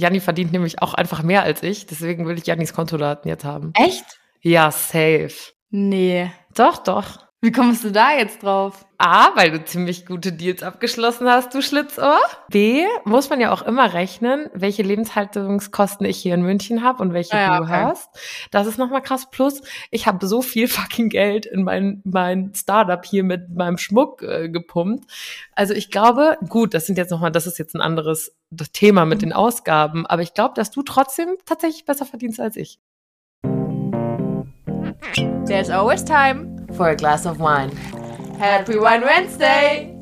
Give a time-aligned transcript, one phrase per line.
[0.00, 1.86] Janni verdient nämlich auch einfach mehr als ich.
[1.86, 3.72] Deswegen will ich Jannis Kontodaten jetzt haben.
[3.74, 4.04] Echt?
[4.40, 5.32] Ja, safe.
[5.70, 6.30] Nee.
[6.54, 7.29] Doch, doch.
[7.42, 8.84] Wie kommst du da jetzt drauf?
[8.98, 12.18] A, weil du ziemlich gute Deals abgeschlossen hast, du Schlitzohr.
[12.50, 17.14] B, muss man ja auch immer rechnen, welche Lebenshaltungskosten ich hier in München habe und
[17.14, 17.72] welche Ja, du okay.
[17.72, 18.10] hast.
[18.50, 19.30] Das ist nochmal krass.
[19.30, 24.20] Plus, ich habe so viel fucking Geld in mein, mein Startup hier mit meinem Schmuck
[24.20, 25.10] äh, gepumpt.
[25.54, 28.36] Also ich glaube, gut, das sind jetzt nochmal, das ist jetzt ein anderes
[28.74, 32.80] Thema mit den Ausgaben, aber ich glaube, dass du trotzdem tatsächlich besser verdienst als ich.
[35.46, 36.49] There's always time.
[36.76, 37.70] For a glass of wine.
[38.38, 39.94] Happy Wine Wednesday.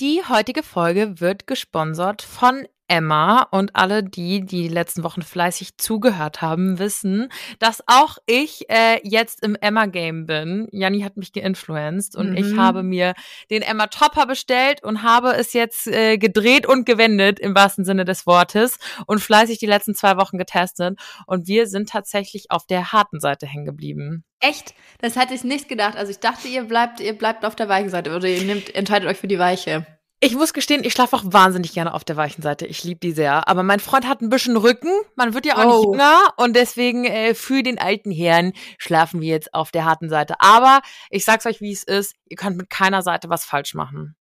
[0.00, 6.42] Die heutige Folge wird gesponsert von Emma und alle die, die letzten Wochen fleißig zugehört
[6.42, 10.68] haben, wissen, dass auch ich äh, jetzt im Emma-Game bin.
[10.70, 12.60] Janni hat mich geinfluenced und ich Mhm.
[12.60, 13.14] habe mir
[13.50, 18.04] den Emma Topper bestellt und habe es jetzt äh, gedreht und gewendet im wahrsten Sinne
[18.04, 22.92] des Wortes und fleißig die letzten zwei Wochen getestet und wir sind tatsächlich auf der
[22.92, 24.24] harten Seite hängen geblieben.
[24.38, 24.74] Echt?
[25.00, 25.96] Das hätte ich nicht gedacht.
[25.96, 29.08] Also ich dachte, ihr bleibt, ihr bleibt auf der weichen Seite oder ihr nehmt, entscheidet
[29.08, 29.84] euch für die weiche.
[30.24, 32.66] Ich muss gestehen, ich schlafe auch wahnsinnig gerne auf der weichen Seite.
[32.66, 33.46] Ich liebe die sehr.
[33.46, 34.88] Aber mein Freund hat ein bisschen Rücken.
[35.16, 35.92] Man wird ja auch nicht Oh.
[35.92, 36.32] jünger.
[36.38, 40.36] Und deswegen äh, für den alten Herrn schlafen wir jetzt auf der harten Seite.
[40.40, 42.14] Aber ich sag's euch, wie es ist.
[42.26, 44.16] Ihr könnt mit keiner Seite was falsch machen.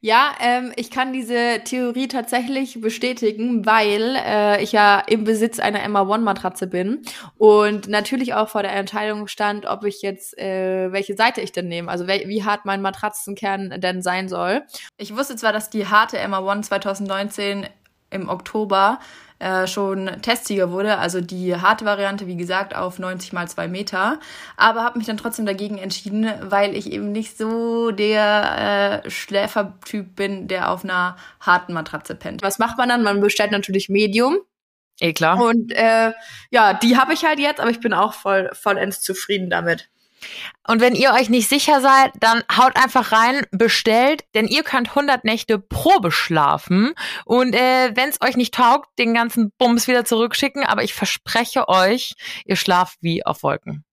[0.00, 5.82] Ja, ähm, ich kann diese Theorie tatsächlich bestätigen, weil äh, ich ja im Besitz einer
[5.82, 7.00] Emma One Matratze bin
[7.38, 11.68] und natürlich auch vor der Entscheidung stand, ob ich jetzt äh, welche Seite ich denn
[11.68, 14.64] nehme, also wel wie hart mein Matratzenkern denn sein soll.
[14.98, 17.66] Ich wusste zwar, dass die harte Emma One 2019
[18.10, 18.98] im Oktober
[19.44, 24.18] äh, schon Testsieger wurde, also die harte Variante, wie gesagt, auf 90 mal 2 Meter,
[24.56, 30.16] aber habe mich dann trotzdem dagegen entschieden, weil ich eben nicht so der äh, Schläfertyp
[30.16, 32.42] bin, der auf einer harten Matratze pennt.
[32.42, 33.02] Was macht man dann?
[33.02, 34.38] Man bestellt natürlich Medium
[35.00, 35.38] Eh klar.
[35.42, 36.12] und äh,
[36.50, 39.90] ja, die habe ich halt jetzt, aber ich bin auch voll vollends zufrieden damit.
[40.66, 44.90] Und wenn ihr euch nicht sicher seid, dann haut einfach rein, bestellt, denn ihr könnt
[44.90, 46.94] 100 Nächte Probe schlafen
[47.24, 51.68] und äh, wenn es euch nicht taugt, den ganzen Bums wieder zurückschicken, aber ich verspreche
[51.68, 52.14] euch,
[52.46, 53.84] ihr schlaft wie auf Wolken.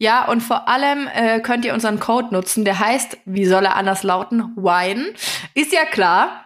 [0.00, 3.74] Ja, und vor allem äh, könnt ihr unseren Code nutzen, der heißt, wie soll er
[3.74, 4.54] anders lauten?
[4.56, 5.12] Wine.
[5.54, 6.44] Ist ja klar.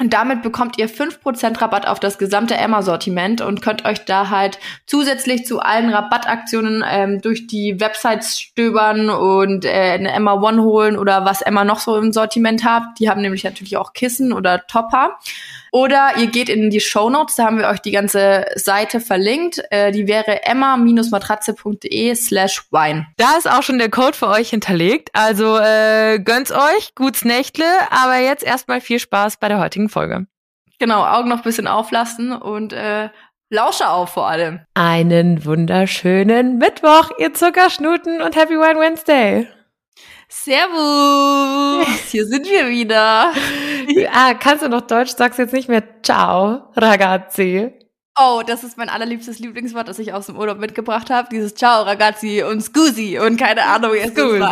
[0.00, 4.60] Und damit bekommt ihr 5% Rabatt auf das gesamte Emma-Sortiment und könnt euch da halt
[4.86, 10.96] zusätzlich zu allen Rabattaktionen ähm, durch die Websites stöbern und äh, eine Emma One holen
[10.96, 13.00] oder was Emma noch so im Sortiment habt.
[13.00, 15.18] Die haben nämlich natürlich auch Kissen oder Topper.
[15.72, 19.60] Oder ihr geht in die Shownotes, da haben wir euch die ganze Seite verlinkt.
[19.70, 23.06] Äh, die wäre emma-matratze.de slash wine.
[23.16, 25.10] Da ist auch schon der Code für euch hinterlegt.
[25.12, 30.26] Also äh, gönnt's euch, gut's Nächtle, aber jetzt erstmal viel Spaß bei der heutigen Folge.
[30.78, 33.08] Genau, Augen noch ein bisschen auflassen und äh,
[33.50, 34.60] Lausche auf vor allem.
[34.74, 39.48] Einen wunderschönen Mittwoch, ihr Zuckerschnuten und Happy Wine Wednesday.
[40.30, 43.32] Servus, hier sind wir wieder.
[44.12, 45.12] ah, kannst du noch Deutsch?
[45.16, 47.72] Sagst jetzt nicht mehr Ciao, ragazzi.
[48.20, 51.28] Oh, das ist mein allerliebstes Lieblingswort, das ich aus dem Urlaub mitgebracht habe.
[51.30, 53.92] Dieses Ciao, ragazzi und Scusi und keine Ahnung.
[53.94, 54.50] es ist- war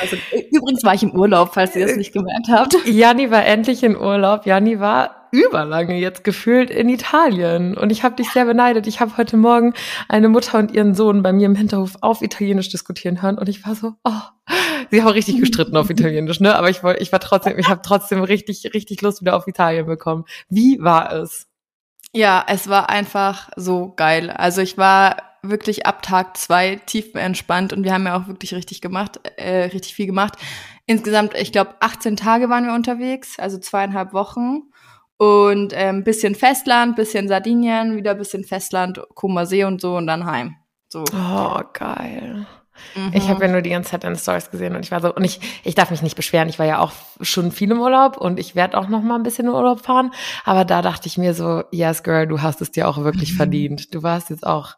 [0.00, 0.16] Also,
[0.50, 2.74] übrigens war ich im Urlaub, falls ihr das nicht gemerkt habt.
[2.86, 4.46] Janni war endlich in Urlaub.
[4.46, 7.76] Janni war überlange jetzt gefühlt in Italien.
[7.76, 8.86] Und ich habe dich sehr beneidet.
[8.86, 9.72] Ich habe heute Morgen
[10.08, 13.38] eine Mutter und ihren Sohn bei mir im Hinterhof auf Italienisch diskutieren hören.
[13.38, 14.20] Und ich war so, oh,
[14.90, 16.54] sie haben richtig gestritten auf Italienisch, ne?
[16.54, 20.24] Aber ich ich war trotzdem, ich habe trotzdem richtig, richtig Lust wieder auf Italien bekommen.
[20.48, 21.48] Wie war es?
[22.14, 24.30] Ja, es war einfach so geil.
[24.30, 28.80] Also ich war wirklich ab Tag zwei tiefenentspannt und wir haben ja auch wirklich richtig
[28.80, 30.34] gemacht, äh, richtig viel gemacht.
[30.86, 34.71] Insgesamt, ich glaube, 18 Tage waren wir unterwegs, also zweieinhalb Wochen.
[35.22, 40.26] Und ähm, bisschen Festland, bisschen Sardinien, wieder bisschen Festland, Koma See und so und dann
[40.26, 40.56] heim.
[40.88, 41.04] So.
[41.14, 42.44] Oh, geil.
[42.96, 43.12] Mhm.
[43.12, 45.22] Ich habe ja nur die ganze Zeit deine Stories gesehen und ich war so, und
[45.22, 46.48] ich, ich darf mich nicht beschweren.
[46.48, 46.90] Ich war ja auch
[47.20, 50.10] schon viel im Urlaub und ich werde auch noch mal ein bisschen in Urlaub fahren.
[50.44, 53.36] Aber da dachte ich mir so, yes, girl, du hast es dir auch wirklich Mhm.
[53.36, 53.94] verdient.
[53.94, 54.74] Du warst jetzt auch,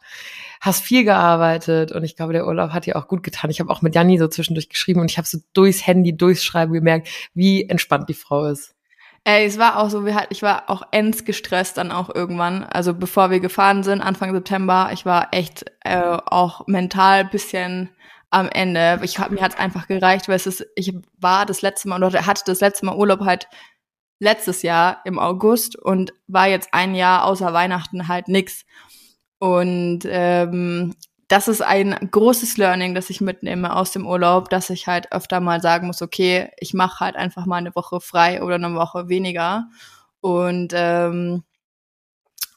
[0.61, 3.49] hast viel gearbeitet und ich glaube, der Urlaub hat dir auch gut getan.
[3.49, 6.45] Ich habe auch mit Janni so zwischendurch geschrieben und ich habe so durchs Handy, durchs
[6.45, 8.74] Schreiben gemerkt, wie entspannt die Frau ist.
[9.27, 12.65] Ey, es war auch so, wir halt, ich war auch ends gestresst dann auch irgendwann.
[12.65, 17.89] Also bevor wir gefahren sind, Anfang September, ich war echt äh, auch mental bisschen
[18.31, 19.01] am Ende.
[19.03, 22.27] Ich hab, mir hat's einfach gereicht, weil es ist, ich war das letzte Mal oder
[22.27, 23.49] hatte das letzte Mal Urlaub halt
[24.21, 28.65] letztes Jahr im August und war jetzt ein Jahr außer Weihnachten halt nix.
[29.39, 30.95] Und ähm,
[31.29, 35.41] das ist ein großes Learning, das ich mitnehme aus dem Urlaub, dass ich halt öfter
[35.41, 39.09] mal sagen muss, okay, ich mache halt einfach mal eine Woche frei oder eine Woche
[39.09, 39.69] weniger.
[40.21, 41.45] Und ähm,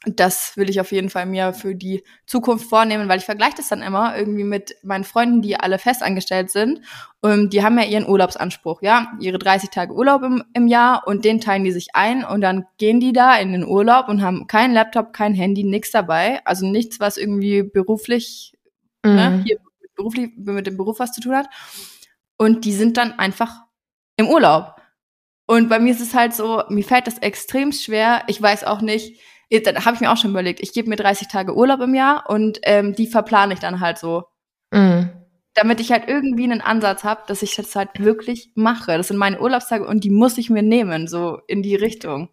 [0.06, 3.68] das will ich auf jeden Fall mir für die Zukunft vornehmen, weil ich vergleiche das
[3.68, 6.80] dann immer irgendwie mit meinen Freunden, die alle festangestellt sind.
[7.20, 11.24] Und die haben ja ihren Urlaubsanspruch, ja, ihre 30 Tage Urlaub im, im Jahr und
[11.24, 14.46] den teilen die sich ein und dann gehen die da in den Urlaub und haben
[14.46, 16.40] keinen Laptop, kein Handy, nichts dabei.
[16.44, 18.54] Also nichts, was irgendwie beruflich,
[19.04, 19.14] mhm.
[19.14, 19.58] ne, hier
[19.96, 21.48] beruflich mit dem Beruf was zu tun hat.
[22.36, 23.62] Und die sind dann einfach
[24.16, 24.76] im Urlaub.
[25.46, 28.22] Und bei mir ist es halt so, mir fällt das extrem schwer.
[28.26, 29.18] Ich weiß auch nicht,
[29.50, 32.28] dann habe ich mir auch schon überlegt, ich gebe mir 30 Tage Urlaub im Jahr
[32.28, 34.24] und ähm, die verplane ich dann halt so.
[34.70, 35.10] Mhm.
[35.54, 38.96] Damit ich halt irgendwie einen Ansatz habe, dass ich das halt wirklich mache.
[38.96, 42.28] Das sind meine Urlaubstage und die muss ich mir nehmen, so in die Richtung.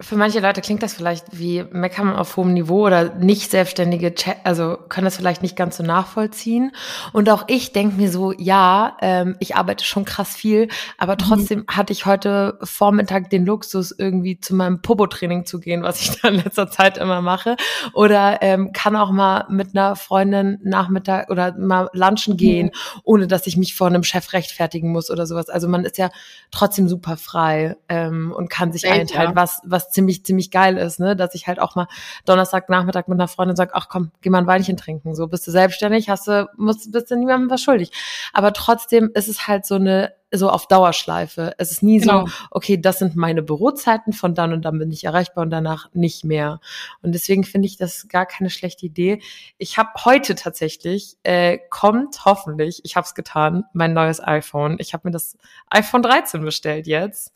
[0.00, 4.38] Für manche Leute klingt das vielleicht wie Meckern auf hohem Niveau oder nicht selbstständige, Chat,
[4.42, 6.72] also können das vielleicht nicht ganz so nachvollziehen.
[7.12, 10.66] Und auch ich denke mir so, ja, ähm, ich arbeite schon krass viel,
[10.98, 11.18] aber mhm.
[11.18, 11.66] trotzdem mhm.
[11.68, 16.26] hatte ich heute Vormittag den Luxus, irgendwie zu meinem Popo-Training zu gehen, was ich da
[16.26, 17.56] in letzter Zeit immer mache.
[17.92, 23.00] Oder ähm, kann auch mal mit einer Freundin Nachmittag oder mal lunchen gehen, mhm.
[23.04, 25.48] ohne dass ich mich vor einem Chef rechtfertigen muss oder sowas.
[25.48, 26.10] Also man ist ja
[26.50, 29.36] trotzdem super frei ähm, und kann sich Welt, einteilen, ja.
[29.36, 31.16] was, was ziemlich, ziemlich geil ist, ne?
[31.16, 31.86] Dass ich halt auch mal
[32.24, 35.14] Donnerstagnachmittag mit einer Freundin sage, ach komm, geh mal ein Weinchen trinken.
[35.14, 37.90] So bist du selbstständig, hast du, musst, bist du niemandem was schuldig.
[38.32, 41.54] Aber trotzdem ist es halt so eine so auf Dauerschleife.
[41.58, 42.26] Es ist nie genau.
[42.26, 45.88] so, okay, das sind meine Bürozeiten, von dann und dann bin ich erreichbar und danach
[45.92, 46.60] nicht mehr.
[47.02, 49.20] Und deswegen finde ich das gar keine schlechte Idee.
[49.58, 54.76] Ich habe heute tatsächlich, äh, kommt hoffentlich, ich habe es getan, mein neues iPhone.
[54.78, 55.36] Ich habe mir das
[55.70, 57.32] iPhone 13 bestellt jetzt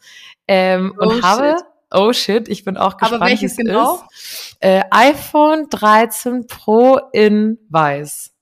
[0.47, 1.23] ähm, oh, und shit.
[1.23, 1.57] habe
[1.91, 3.23] oh shit, ich bin auch gespannt.
[3.23, 4.03] Aber welches genau?
[4.11, 4.57] Ist.
[4.61, 8.33] Äh, iPhone 13 Pro in weiß.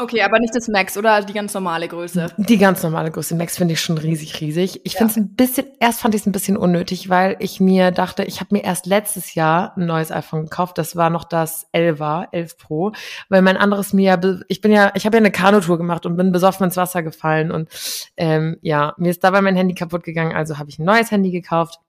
[0.00, 2.28] Okay, aber nicht das Max oder die ganz normale Größe?
[2.36, 3.34] Die ganz normale Größe.
[3.34, 4.80] Max finde ich schon riesig, riesig.
[4.84, 4.98] Ich ja.
[4.98, 8.22] finde es ein bisschen, erst fand ich es ein bisschen unnötig, weil ich mir dachte,
[8.22, 10.78] ich habe mir erst letztes Jahr ein neues iPhone gekauft.
[10.78, 12.92] Das war noch das 11er, 11 Pro,
[13.28, 16.16] weil mein anderes mir ja, ich bin ja, ich habe ja eine Kanutour gemacht und
[16.16, 17.68] bin besoffen ins Wasser gefallen und
[18.16, 21.32] ähm, ja, mir ist dabei mein Handy kaputt gegangen, also habe ich ein neues Handy
[21.32, 21.80] gekauft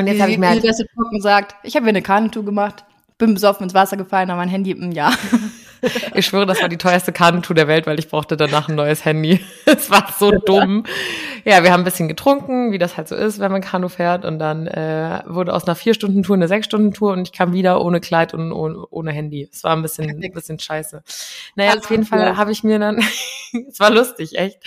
[0.00, 0.62] und jetzt habe ich mir halt
[1.12, 2.84] gesagt, ich habe mir eine Kanutour gemacht,
[3.18, 5.12] bin besoffen ins Wasser gefallen, aber mein Handy im Jahr.
[6.14, 9.04] Ich schwöre, das war die teuerste Kanutour der Welt, weil ich brauchte danach ein neues
[9.04, 9.40] Handy.
[9.64, 10.84] Es war so dumm.
[11.44, 14.24] Ja, wir haben ein bisschen getrunken, wie das halt so ist, wenn man Kanu fährt.
[14.24, 18.34] Und dann äh, wurde aus einer Vier-Stunden-Tour eine Sechs-Stunden-Tour und ich kam wieder ohne Kleid
[18.34, 19.48] und ohne, ohne Handy.
[19.50, 21.02] Es war ein bisschen, ein bisschen scheiße.
[21.54, 22.98] Naja, auf jeden Fall habe ich mir dann,
[23.68, 24.58] es war lustig, echt,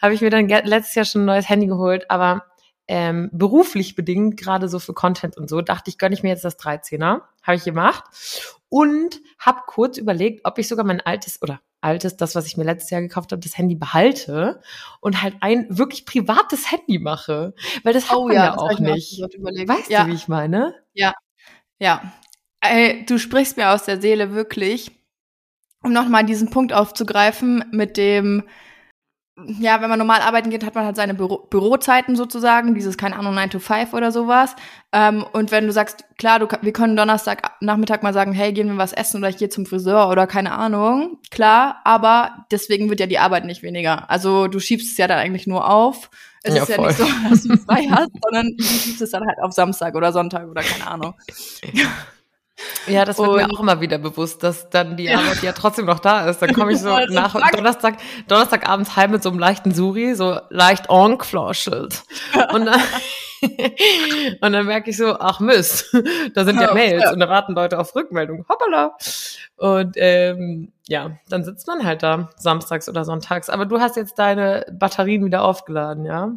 [0.00, 2.44] habe ich mir dann letztes Jahr schon ein neues Handy geholt, aber
[2.92, 6.44] ähm, beruflich bedingt, gerade so für Content und so, dachte ich, gönne ich mir jetzt
[6.44, 7.22] das 13er.
[7.42, 8.04] Habe ich gemacht.
[8.68, 12.64] Und habe kurz überlegt, ob ich sogar mein altes oder altes, das, was ich mir
[12.64, 14.60] letztes Jahr gekauft habe, das Handy behalte
[15.00, 17.54] und halt ein wirklich privates Handy mache.
[17.82, 19.22] Weil das hat oh, man ja, ja auch nicht.
[19.24, 20.04] Auch weißt ja.
[20.04, 20.74] du, wie ich meine?
[20.92, 21.14] Ja.
[21.78, 22.12] Ja.
[22.60, 24.92] Ey, du sprichst mir aus der Seele wirklich,
[25.82, 28.42] um nochmal diesen Punkt aufzugreifen mit dem,
[29.36, 33.16] ja, wenn man normal arbeiten geht, hat man halt seine Büro Bürozeiten sozusagen, dieses, keine
[33.16, 34.54] Ahnung, 9 to 5 oder sowas.
[34.92, 38.68] Ähm, und wenn du sagst, klar, du, wir können Donnerstag Nachmittag mal sagen, hey, gehen
[38.68, 43.00] wir was essen oder ich gehe zum Friseur oder keine Ahnung, klar, aber deswegen wird
[43.00, 44.10] ja die Arbeit nicht weniger.
[44.10, 46.10] Also du schiebst es ja dann eigentlich nur auf.
[46.42, 46.84] Es ja, ist voll.
[46.84, 49.94] ja nicht so, dass du frei hast, sondern du schiebst es dann halt auf Samstag
[49.94, 51.14] oder Sonntag oder keine Ahnung.
[52.86, 55.86] Ja, das wird und, mir auch immer wieder bewusst, dass dann die Arbeit ja trotzdem
[55.86, 56.42] noch da ist.
[56.42, 57.96] Dann komme ich so nach Donnerstag,
[58.28, 62.02] Donnerstagabends heim mit so einem leichten Suri, so leicht ongefloschelt.
[62.52, 62.80] Und dann,
[64.40, 65.96] und dann merke ich so, ach Mist,
[66.34, 68.44] da sind ja Mails und da warten Leute auf Rückmeldung.
[68.48, 68.96] Hoppala.
[69.56, 73.48] Und ähm, ja, dann sitzt man halt da samstags oder sonntags.
[73.48, 76.32] Aber du hast jetzt deine Batterien wieder aufgeladen, ja?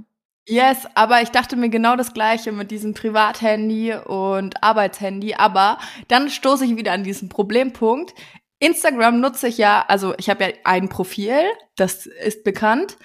[0.48, 6.30] Yes, aber ich dachte mir genau das gleiche mit diesem Privathandy und Arbeitshandy, aber dann
[6.30, 8.14] stoße ich wieder an diesen Problempunkt.
[8.60, 11.36] Instagram nutze ich ja, also ich habe ja ein Profil,
[11.76, 12.98] das ist bekannt.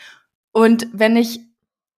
[0.52, 1.40] Und wenn ich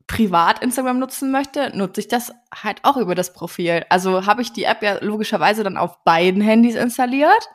[0.07, 3.85] privat Instagram nutzen möchte, nutze ich das halt auch über das Profil.
[3.89, 7.49] Also habe ich die App ja logischerweise dann auf beiden Handys installiert.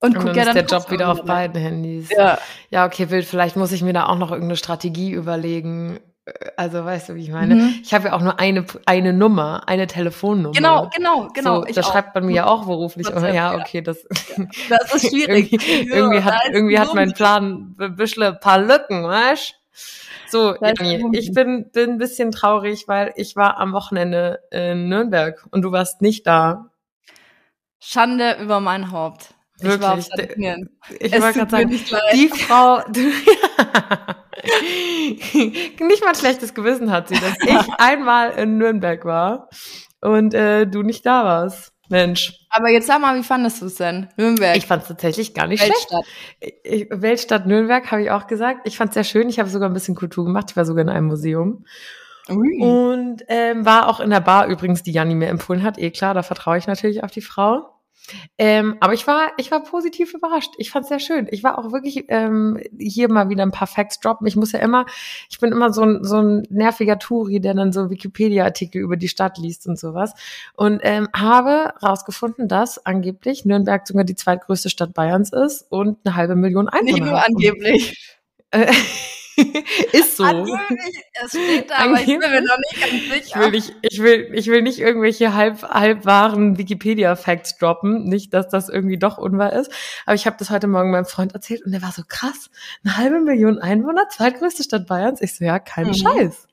[0.00, 2.10] Und, und dann ja ist der Job wieder auf beiden Handys.
[2.10, 2.38] Ja.
[2.70, 3.24] ja, okay, wild.
[3.24, 6.00] Vielleicht muss ich mir da auch noch irgendeine Strategie überlegen,
[6.56, 7.56] also weißt du, wie ich meine?
[7.56, 7.80] Mhm.
[7.82, 10.54] Ich habe ja auch nur eine, eine Nummer, eine Telefonnummer.
[10.54, 11.60] Genau, genau, genau.
[11.60, 11.92] So, das auch.
[11.92, 13.08] schreibt man mir ja auch beruflich.
[13.14, 14.06] Oh, ja, okay, das,
[14.68, 15.52] das ist schwierig.
[15.52, 19.54] irgendwie, irgendwie hat, irgendwie hat mein Plan ein bisschen paar Lücken, weißt
[20.28, 25.44] So, Janni, ich bin, bin ein bisschen traurig, weil ich war am Wochenende in Nürnberg
[25.50, 26.70] und du warst nicht da.
[27.80, 29.34] Schande über mein Haupt.
[29.62, 30.08] Wirklich.
[30.98, 31.70] Ich, ich wollte gerade sagen,
[32.14, 32.78] die Frau,
[35.84, 39.48] nicht mal ein schlechtes Gewissen hat sie, dass ich einmal in Nürnberg war
[40.00, 41.72] und äh, du nicht da warst.
[41.88, 42.46] Mensch.
[42.48, 44.08] Aber jetzt sag mal, wie fandest du es denn?
[44.16, 44.56] Nürnberg.
[44.56, 46.04] Ich fand es tatsächlich gar nicht Weltstadt.
[46.38, 46.56] schlecht.
[46.64, 48.60] Ich, Weltstadt Nürnberg habe ich auch gesagt.
[48.64, 49.28] Ich fand es sehr schön.
[49.28, 50.46] Ich habe sogar ein bisschen Kultur gemacht.
[50.50, 51.66] Ich war sogar in einem Museum.
[52.30, 52.60] Ui.
[52.60, 55.78] Und ähm, war auch in der Bar übrigens, die Janni mir empfohlen hat.
[55.78, 57.68] Eh klar, da vertraue ich natürlich auf die Frau.
[58.38, 60.52] Ähm, aber ich war, ich war positiv überrascht.
[60.58, 61.28] Ich fand es sehr schön.
[61.30, 64.26] Ich war auch wirklich ähm, hier mal wieder ein paar Facts droppen.
[64.26, 64.86] Ich muss ja immer,
[65.30, 69.08] ich bin immer so ein, so ein nerviger Touri, der dann so Wikipedia-Artikel über die
[69.08, 70.14] Stadt liest und sowas.
[70.54, 76.16] Und ähm, habe rausgefunden, dass angeblich Nürnberg sogar die zweitgrößte Stadt Bayerns ist und eine
[76.16, 76.92] halbe Million Einwohner.
[76.92, 78.16] Nicht nur angeblich.
[79.92, 80.24] Ist so.
[80.24, 83.40] Angeblich, es steht da, aber ich bin mir noch nicht ganz Ich sicher.
[83.40, 88.04] will nicht, ich will, ich will nicht irgendwelche halb, halbwahren Wikipedia-Facts droppen.
[88.04, 89.70] Nicht, dass das irgendwie doch unwahr ist.
[90.06, 92.50] Aber ich habe das heute Morgen meinem Freund erzählt und der war so krass.
[92.84, 95.20] Eine halbe Million Einwohner, zweitgrößte Stadt Bayerns.
[95.20, 95.94] Ich so, ja, kein Mhm.
[95.94, 96.46] Scheiß.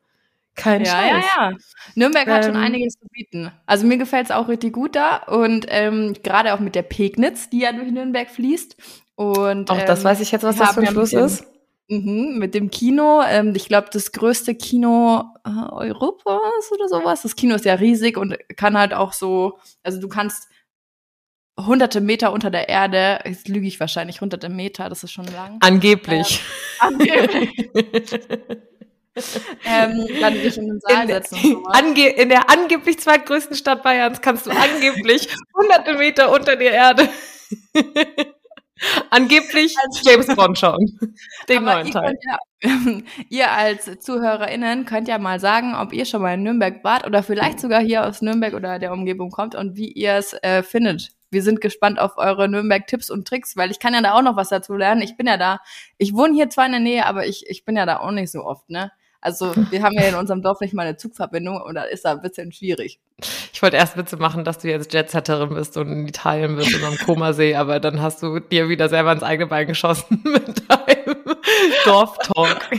[0.56, 1.26] Kein ja, Scheiß.
[1.38, 1.58] ja, ja.
[1.96, 3.52] Nürnberg hat schon Ähm, einiges zu bieten.
[3.66, 7.50] Also mir gefällt es auch richtig gut da und ähm, gerade auch mit der Pegnitz,
[7.50, 8.76] die ja durch Nürnberg fließt.
[9.16, 11.46] Und Auch das ähm, weiß ich jetzt, was das für ein Fluss ist.
[11.90, 13.24] Mhm, mit dem Kino.
[13.28, 17.24] Ähm, ich glaube, das größte Kino äh, Europas oder sowas.
[17.24, 20.48] Das Kino ist ja riesig und kann halt auch so, also du kannst
[21.60, 25.58] hunderte Meter unter der Erde, jetzt lüge ich wahrscheinlich, hunderte Meter, das ist schon lang.
[25.62, 26.42] Angeblich.
[26.80, 27.50] Angeblich.
[29.66, 31.64] ähm, dann dich in den Saal In, setzen
[32.16, 37.10] in der angeblich zweitgrößten Stadt Bayerns kannst du angeblich hunderte Meter unter der Erde
[39.10, 41.00] angeblich Also- James Bond schauen.
[41.48, 42.18] Den neuen ihr, Teil.
[42.24, 42.40] ja,
[43.30, 47.24] ihr als ZuhörerInnen könnt ja mal sagen, ob ihr schon mal in Nürnberg wart oder
[47.24, 51.10] vielleicht sogar hier aus Nürnberg oder der Umgebung kommt und wie ihr es äh, findet.
[51.32, 54.36] Wir sind gespannt auf eure Nürnberg-Tipps und Tricks, weil ich kann ja da auch noch
[54.36, 55.04] was dazu lernen.
[55.04, 55.60] Ich bin ja da,
[56.00, 58.32] ich wohne hier zwar in der Nähe, aber ich, ich bin ja da auch nicht
[58.32, 58.92] so oft, ne?
[59.22, 62.12] Also wir haben ja in unserem Dorf nicht mal eine Zugverbindung und da ist da
[62.12, 63.00] ein bisschen schwierig.
[63.52, 66.84] Ich wollte erst Witze machen, dass du jetzt Jetsetterin bist und in Italien bist und
[66.86, 71.38] am Komasee, aber dann hast du dir wieder selber ins eigene Bein geschossen mit deinem
[71.84, 72.70] Dorftalk.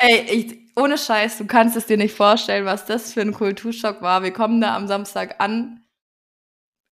[0.00, 4.02] Ey, ich, ohne Scheiß, du kannst es dir nicht vorstellen, was das für ein Kulturschock
[4.02, 4.24] war.
[4.24, 5.84] Wir kommen da am Samstag an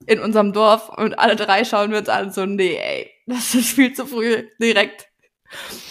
[0.06, 3.72] in unserem Dorf und alle drei schauen wir uns an so, nee, ey, das ist
[3.72, 5.08] viel zu früh, direkt.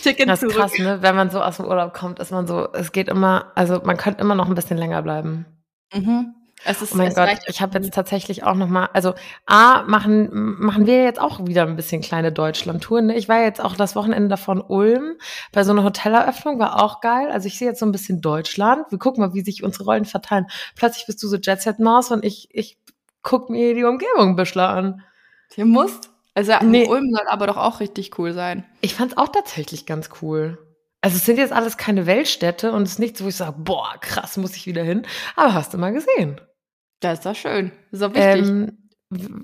[0.04, 0.56] Ticket Das ist zurück.
[0.56, 1.02] krass, ne?
[1.02, 3.98] Wenn man so aus dem Urlaub kommt, ist man so, es geht immer, also man
[3.98, 5.46] könnte immer noch ein bisschen länger bleiben.
[5.94, 6.36] Mhm.
[6.66, 9.16] Es ist, Oh mein es Gott, ich habe jetzt tatsächlich auch noch mal, also
[9.46, 13.08] A, machen, machen wir jetzt auch wieder ein bisschen kleine Deutschland-Touren.
[13.08, 13.16] Ne?
[13.16, 15.18] Ich war jetzt auch das Wochenende davon Ulm
[15.52, 17.30] bei so einer Hoteleröffnung, war auch geil.
[17.32, 18.86] Also ich sehe jetzt so ein bisschen Deutschland.
[18.92, 20.46] Wir gucken mal, wie sich unsere Rollen verteilen.
[20.76, 22.78] Plötzlich bist du so Jet-Set-Maus und ich, ich
[23.24, 25.02] guck mir die Umgebung ein bisschen an.
[25.54, 26.13] Hier musst.
[26.36, 26.88] Also Nee.
[26.88, 28.66] Ulm soll aber doch auch richtig cool sein.
[28.82, 30.58] Ich fand's auch tatsächlich ganz cool.
[31.02, 33.94] Also es sind jetzt alles keine Weltstädte und es ist nichts, wo ich sage, boah,
[34.00, 35.06] krass, muss ich wieder hin.
[35.36, 36.40] Aber hast du mal gesehen.
[37.02, 37.72] Das ist doch schön.
[37.92, 38.48] Das ist auch wichtig.
[38.50, 38.78] Ähm,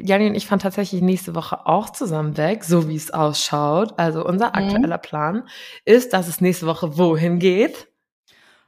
[0.02, 4.00] Janni und ich fahren tatsächlich nächste Woche auch zusammen weg, so wie es ausschaut.
[4.00, 4.54] Also unser Mhm.
[4.56, 5.48] aktueller Plan
[5.86, 7.88] ist, dass es nächste Woche wohin geht.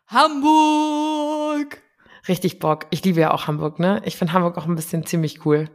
[0.08, 1.82] Hamburg!
[2.28, 2.86] Richtig Bock.
[2.92, 4.02] Ich liebe ja auch Hamburg, ne?
[4.06, 5.70] Ich finde Hamburg auch ein bisschen ziemlich cool.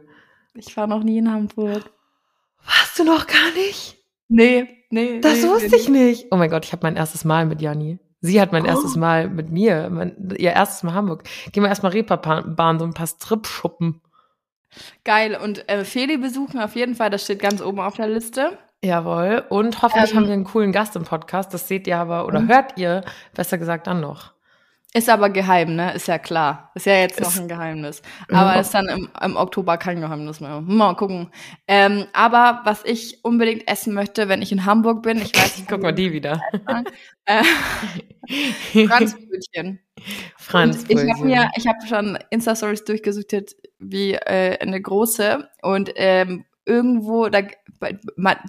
[0.53, 1.83] Ich war noch nie in Hamburg.
[2.65, 3.97] Warst du noch gar nicht?
[4.27, 5.19] Nee, nee.
[5.21, 5.75] Das nee, wusste nee.
[5.77, 6.27] ich nicht.
[6.31, 7.99] Oh mein Gott, ich habe mein erstes Mal mit Janni.
[8.21, 8.67] Sie hat mein Oh.
[8.67, 11.23] erstes Mal mit mir, mein, ihr erstes Mal Hamburg.
[11.51, 14.01] Gehen wir erstmal Reeperbahn, so ein paar Strip-Schuppen.
[15.03, 15.37] Geil.
[15.41, 18.57] Und äh, Feli besuchen auf jeden Fall, das steht ganz oben auf der Liste.
[18.83, 19.43] Jawohl.
[19.49, 20.17] Und hoffentlich Ähm.
[20.17, 21.53] haben wir einen coolen Gast im Podcast.
[21.53, 24.33] Das seht ihr aber, oder hört ihr, besser gesagt, dann noch.
[24.97, 25.93] Ist aber geheim, ne?
[25.93, 26.71] Ist ja klar.
[26.73, 28.01] Ist ja jetzt noch ein Geheimnis.
[28.31, 28.37] Ja.
[28.39, 30.59] Aber ist dann im, im Oktober kein Geheimnis mehr.
[30.61, 31.29] Mal gucken.
[31.67, 35.69] Ähm, aber was ich unbedingt essen möchte, wenn ich in Hamburg bin, ich weiß nicht,
[35.69, 36.41] Guck mal, die wieder.
[37.25, 37.43] äh,
[38.87, 39.81] Franzbrötchen.
[40.35, 40.81] Franz.
[40.81, 43.35] Und ich habe mir, ich habe schon Insta-Stories durchgesucht,
[43.77, 47.41] wie äh, eine große und ähm, irgendwo da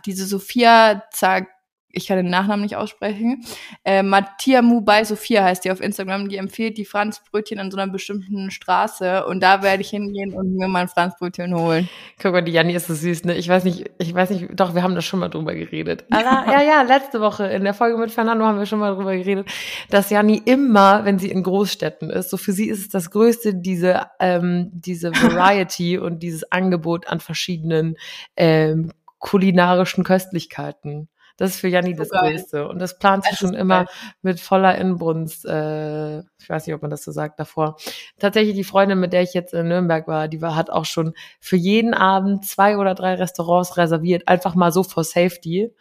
[0.07, 1.49] diese Sophia Zag
[1.90, 3.45] ich kann den Nachnamen nicht aussprechen.
[3.85, 6.28] Äh, Mattia Mu bei Sophia heißt die auf Instagram.
[6.28, 10.54] Die empfiehlt die Franzbrötchen an so einer bestimmten Straße und da werde ich hingehen und
[10.54, 11.88] mir mal ein Franzbrötchen holen.
[12.21, 13.37] Guck mal, die Janni ist so süß, ne?
[13.37, 16.04] Ich weiß nicht, ich weiß nicht, doch, wir haben da schon mal drüber geredet.
[16.11, 19.16] Aber, ja, ja, letzte Woche in der Folge mit Fernando haben wir schon mal drüber
[19.16, 19.49] geredet,
[19.88, 23.54] dass Janni immer, wenn sie in Großstädten ist, so für sie ist es das Größte,
[23.54, 27.97] diese, ähm, diese Variety und dieses Angebot an verschiedenen
[28.37, 31.09] ähm, kulinarischen Köstlichkeiten.
[31.38, 32.33] Das ist für Janni das geil.
[32.33, 32.68] Größte.
[32.68, 33.95] Und das plant sie schon ist immer geil.
[34.23, 35.47] mit voller Inbrunst.
[35.47, 37.76] Äh, ich weiß nicht, ob man das so sagt davor.
[38.18, 41.14] Tatsächlich die Freundin, mit der ich jetzt in Nürnberg war, die war, hat auch schon
[41.38, 45.73] für jeden Abend zwei oder drei Restaurants reserviert, einfach mal so for Safety.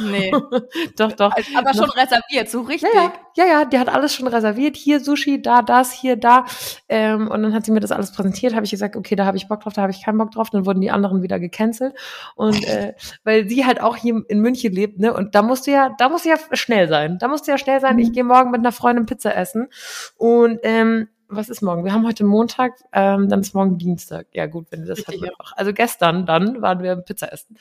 [0.00, 0.30] Nee.
[0.96, 1.32] doch, doch.
[1.56, 2.90] Aber schon reserviert, so richtig.
[2.94, 4.76] Ja, ja, ja, die hat alles schon reserviert.
[4.76, 6.44] Hier Sushi, da das, hier, da.
[6.88, 8.54] Ähm, und dann hat sie mir das alles präsentiert.
[8.54, 10.50] Habe ich gesagt, okay, da habe ich Bock drauf, da habe ich keinen Bock drauf.
[10.50, 11.94] Dann wurden die anderen wieder gecancelt.
[12.36, 15.12] Und äh, weil sie halt auch hier in München lebt, ne?
[15.12, 17.18] Und da musst du ja, da musst du ja schnell sein.
[17.18, 17.98] Da musst du ja schnell sein.
[17.98, 19.68] Ich gehe morgen mit einer Freundin Pizza essen.
[20.16, 21.84] Und ähm, was ist morgen?
[21.84, 24.26] Wir haben heute Montag, ähm, dann ist morgen Dienstag.
[24.32, 25.52] Ja, gut, wenn du das Richtig, halt Mittwoch.
[25.56, 27.56] Also gestern, dann waren wir Pizza essen.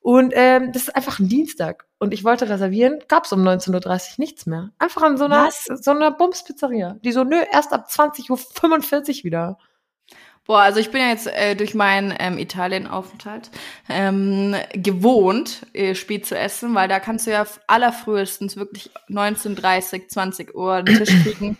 [0.00, 1.86] Und ähm, das ist einfach ein Dienstag.
[1.98, 4.70] Und ich wollte reservieren, gab's um 19.30 Uhr nichts mehr.
[4.78, 5.64] Einfach an so einer, Was?
[5.66, 6.96] so einer Bums-Pizzeria.
[7.04, 9.58] Die so, nö, erst ab 20.45 Uhr wieder.
[10.46, 13.50] Boah, also ich bin ja jetzt äh, durch meinen ähm, Italien-Aufenthalt
[13.88, 20.54] ähm, gewohnt, äh, spät zu essen, weil da kannst du ja allerfrühestens wirklich 19.30, 20
[20.54, 21.58] Uhr einen Tisch kriegen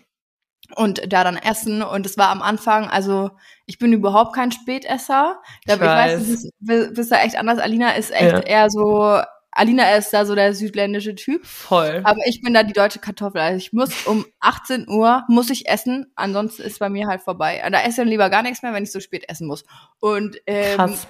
[0.77, 1.83] und da dann essen.
[1.83, 3.31] Und es war am Anfang, also
[3.67, 5.41] ich bin überhaupt kein Spätesser.
[5.67, 6.43] Da, Ich ich, weiß, weiß.
[6.61, 7.59] du bist, da echt anders.
[7.59, 8.39] Alina ist echt Ja.
[8.41, 9.21] eher so,
[9.53, 11.45] Alina ist da so der südländische Typ.
[11.45, 12.03] Voll.
[12.05, 13.41] Aber ich bin da die deutsche Kartoffel.
[13.41, 17.61] Also ich muss um 18 Uhr muss ich essen, ansonsten ist bei mir halt vorbei.
[17.73, 19.65] Da esse ich dann lieber gar nichts mehr, wenn ich so spät essen muss.
[19.99, 21.09] Und ähm, Krass.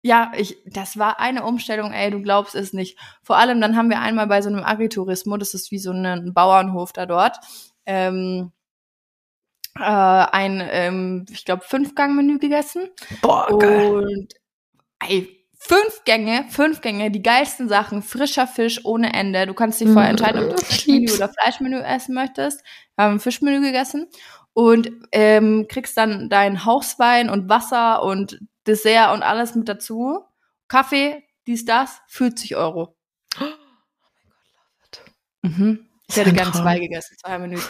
[0.00, 2.98] ja, ich, das war eine Umstellung, ey, du glaubst es nicht.
[3.22, 6.32] Vor allem, dann haben wir einmal bei so einem Agriturismo, das ist wie so ein
[6.32, 7.36] Bauernhof da dort,
[7.84, 8.52] ähm,
[9.76, 12.88] äh, ein, ähm, ich glaube, Fünf-Gang-Menü gegessen.
[13.20, 13.90] Boah, geil.
[13.90, 14.34] Und
[15.08, 19.46] ey, fünf Gänge, fünf Gänge, die geilsten Sachen, frischer Fisch ohne Ende.
[19.46, 22.62] Du kannst dich vorher Mm, entscheiden, ob du Fischmenü oder Fleischmenü essen möchtest.
[22.96, 24.08] Wir haben ein Fischmenü gegessen
[24.52, 30.24] und ähm, kriegst dann deinen Hauswein und Wasser und Dessert und alles mit dazu.
[30.68, 32.96] Kaffee, dies, das, 40 Euro.
[35.42, 35.86] Mhm.
[36.08, 37.68] Ich hätte gern zwei gegessen, zwei Menüs.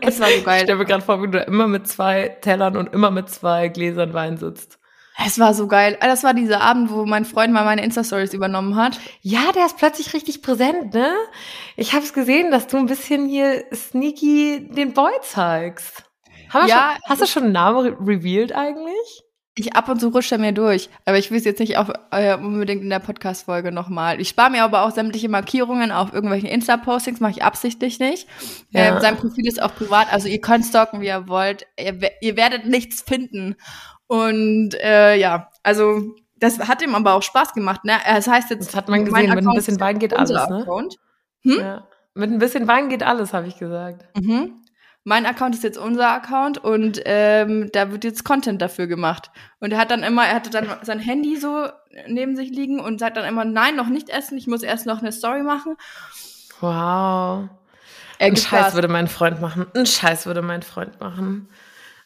[0.00, 0.62] Es war so Ich geil.
[0.62, 3.68] stelle mir gerade vor, wie du da immer mit zwei Tellern und immer mit zwei
[3.68, 4.78] Gläsern Wein sitzt.
[5.24, 5.98] Es war so geil.
[6.00, 8.98] Das war dieser Abend, wo mein Freund mal meine Insta-Stories übernommen hat.
[9.20, 11.12] Ja, der ist plötzlich richtig präsent, ne?
[11.76, 16.04] Ich habe es gesehen, dass du ein bisschen hier sneaky den Boy zeigst.
[16.48, 19.22] Haben Ja, schon, hast du schon einen Namen re revealed eigentlich?
[19.54, 21.92] Ich ab und zu rutsche er mir durch, aber ich will es jetzt nicht auf,
[22.10, 24.18] äh, unbedingt in der Podcast-Folge nochmal.
[24.18, 28.26] Ich spare mir aber auch sämtliche Markierungen auf irgendwelchen Insta-Postings, mache ich absichtlich nicht.
[28.70, 28.96] Ja.
[28.96, 31.66] Ähm, sein Profil ist auch privat, also ihr könnt stalken, wie ihr wollt.
[31.78, 33.56] Ihr, ihr werdet nichts finden.
[34.06, 36.00] Und äh, ja, also
[36.36, 37.84] das hat ihm aber auch Spaß gemacht.
[37.84, 37.92] Ne?
[38.06, 40.66] Es heißt jetzt, Das hat man gesehen, mit ein bisschen Wein geht alles, ne?
[41.42, 41.58] Hm?
[41.60, 41.88] Ja.
[42.14, 44.04] Mit ein bisschen Wein geht alles, habe ich gesagt.
[44.18, 44.61] Mhm.
[45.04, 49.30] Mein Account ist jetzt unser Account und ähm, da wird jetzt Content dafür gemacht.
[49.58, 51.68] Und er hat dann immer, er hatte dann sein Handy so
[52.06, 55.00] neben sich liegen und sagt dann immer, nein, noch nicht essen, ich muss erst noch
[55.00, 55.76] eine Story machen.
[56.60, 57.48] Wow.
[58.18, 59.66] Er Ein Scheiß würde mein Freund machen.
[59.74, 61.48] Ein Scheiß würde mein Freund machen.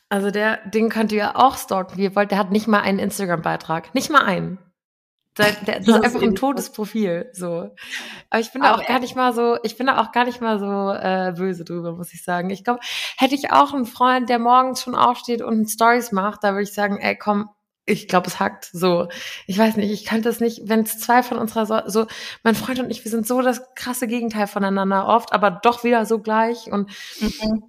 [0.08, 2.30] Also der, den könnt ihr ja auch stalken, wie ihr wollt.
[2.30, 3.94] Der hat nicht mal einen Instagram-Beitrag.
[3.94, 4.58] Nicht mal einen.
[5.38, 7.70] Der, der, das ist einfach ein totes Profil, so.
[8.30, 10.40] Aber ich bin da auch gar nicht mal so, ich bin da auch gar nicht
[10.40, 12.48] mal so äh, böse drüber, muss ich sagen.
[12.48, 12.80] Ich glaube,
[13.18, 16.72] hätte ich auch einen Freund, der morgens schon aufsteht und Stories macht, da würde ich
[16.72, 17.50] sagen, ey, komm,
[17.86, 19.08] ich glaube, es hackt so.
[19.46, 22.06] Ich weiß nicht, ich könnte es nicht, wenn es zwei von unserer so, so,
[22.42, 26.04] mein Freund und ich, wir sind so das krasse Gegenteil voneinander oft, aber doch wieder
[26.04, 27.62] so gleich und Mhm.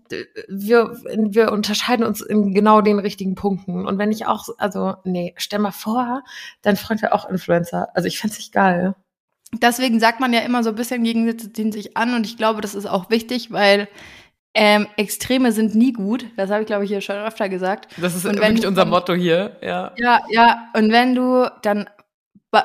[0.50, 3.86] wir, wir unterscheiden uns in genau den richtigen Punkten.
[3.88, 6.24] Und wenn ich auch, so- also, nee, stell mal vor,
[6.64, 7.90] dein Freund wäre auch Influencer.
[7.96, 8.96] Also ich fänd's nicht geil.
[9.62, 12.60] Deswegen sagt man ja immer so ein bisschen Gegensätze ziehen sich an und ich glaube,
[12.62, 13.88] das ist auch wichtig, weil
[14.54, 16.26] ähm, Extreme sind nie gut.
[16.36, 17.88] Das habe ich, glaube ich, hier schon öfter gesagt.
[17.98, 19.92] Das ist wirklich du unser Motto hier, ja.
[19.98, 21.90] Ja, ja, und wenn du dann,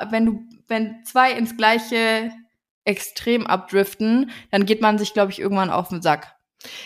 [0.09, 2.31] wenn du, wenn zwei ins gleiche
[2.85, 6.35] Extrem abdriften, dann geht man sich, glaube ich, irgendwann auf den Sack.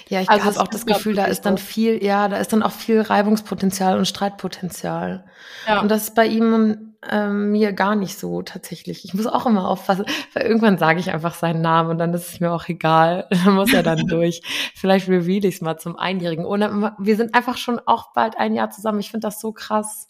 [0.10, 2.64] Ja, ich Also habe auch das Gefühl, da ist dann viel, ja, da ist dann
[2.64, 5.26] auch viel Reibungspotenzial und Streitpotenzial.
[5.68, 5.82] Ja.
[5.82, 9.06] Und das ist bei ihm ähm, mir gar nicht so tatsächlich.
[9.06, 12.28] Ich muss auch immer aufpassen, weil irgendwann sage ich einfach seinen Namen und dann ist
[12.30, 13.28] es mir auch egal.
[13.46, 14.42] Dann muss er dann durch.
[14.76, 16.46] Vielleicht reveal ich es mal zum Einjährigen.
[16.60, 19.00] Dann- wir sind einfach schon auch bald ein Jahr zusammen.
[19.00, 20.10] Ich finde das so krass.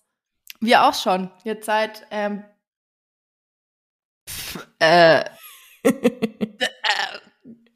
[0.59, 1.29] Wir auch schon.
[1.43, 2.43] Jetzt seit ähm,
[4.29, 5.23] pf, äh,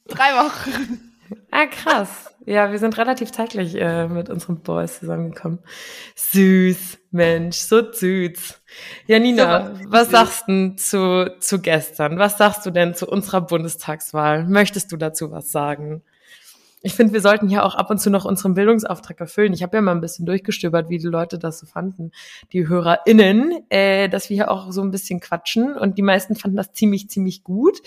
[0.08, 1.11] drei Wochen.
[1.52, 2.34] Ah, krass.
[2.46, 5.60] Ja, wir sind relativ zeitlich äh, mit unseren Boys zusammengekommen.
[6.16, 8.62] Süß, Mensch, so süß.
[9.06, 10.12] Ja, Nina, So, was süß.
[10.12, 12.18] sagst du zu, zu gestern?
[12.18, 14.46] Was sagst du denn zu unserer Bundestagswahl?
[14.48, 16.02] Möchtest du dazu was sagen?
[16.84, 19.54] Ich finde, wir sollten ja auch ab und zu noch unseren Bildungsauftrag erfüllen.
[19.54, 22.12] Ich habe ja mal ein bisschen durchgestöbert, wie die Leute das so fanden,
[22.54, 25.74] die HörerInnen, äh, dass wir hier auch so ein bisschen quatschen.
[25.78, 27.80] Und die meisten fanden das ziemlich, ziemlich gut.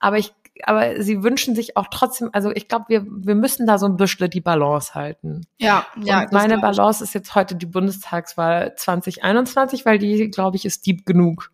[0.00, 3.78] Aber ich, aber sie wünschen sich auch trotzdem, also ich glaube, wir, wir müssen da
[3.78, 5.46] so ein bisschen die Balance halten.
[5.58, 6.22] Ja, ja.
[6.22, 11.06] Und meine Balance ist jetzt heute die Bundestagswahl 2021, weil die, glaube ich, ist deep
[11.06, 11.50] genug.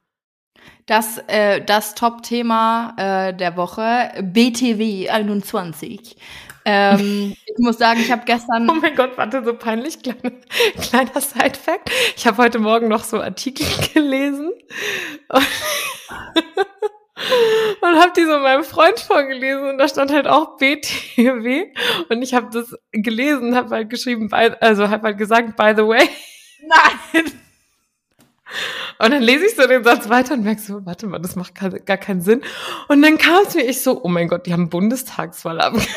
[0.87, 6.17] Das, äh, das Top-Thema äh, der Woche, BTW 21.
[6.65, 8.69] Ähm, ich muss sagen, ich habe gestern.
[8.69, 10.03] Oh mein Gott, warte, so peinlich.
[10.03, 10.33] Kleiner,
[10.81, 11.91] kleiner Side-Fact.
[12.17, 14.53] Ich habe heute Morgen noch so Artikel gelesen.
[15.29, 15.47] Und
[17.99, 21.67] und habe die so meinem Freund vorgelesen und da stand halt auch BTW
[22.09, 25.83] und ich habe das gelesen, habe halt geschrieben, by, also habe halt gesagt, by the
[25.83, 26.09] way.
[26.67, 27.25] Nein.
[28.99, 31.55] Und dann lese ich so den Satz weiter und merke so, warte mal, das macht
[31.55, 32.43] gar keinen Sinn.
[32.89, 35.91] Und dann kam es mir ich so, oh mein Gott, die haben Bundestagswahl abgeküsst.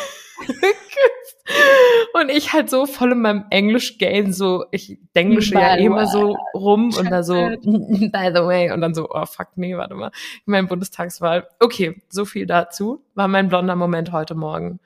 [2.14, 6.38] Und ich halt so voll in meinem Englisch-Game, so, ich denglische ja eh immer so
[6.54, 10.12] rum und da so, by the way, und dann so, oh fuck, nee, warte mal,
[10.14, 11.48] ich meine Bundestagswahl.
[11.60, 14.80] Okay, so viel dazu, war mein blonder Moment heute Morgen.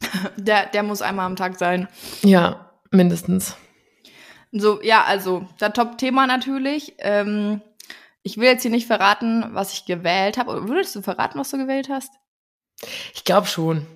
[0.36, 1.86] Der, der muss einmal am Tag sein.
[2.22, 3.56] Ja, mindestens.
[4.50, 6.94] So, ja, also, das Top-Thema natürlich.
[6.98, 7.60] Ähm,
[8.22, 10.68] ich will jetzt hier nicht verraten, was ich gewählt habe.
[10.68, 12.12] Würdest du verraten, was du gewählt hast?
[13.14, 13.86] Ich glaube schon.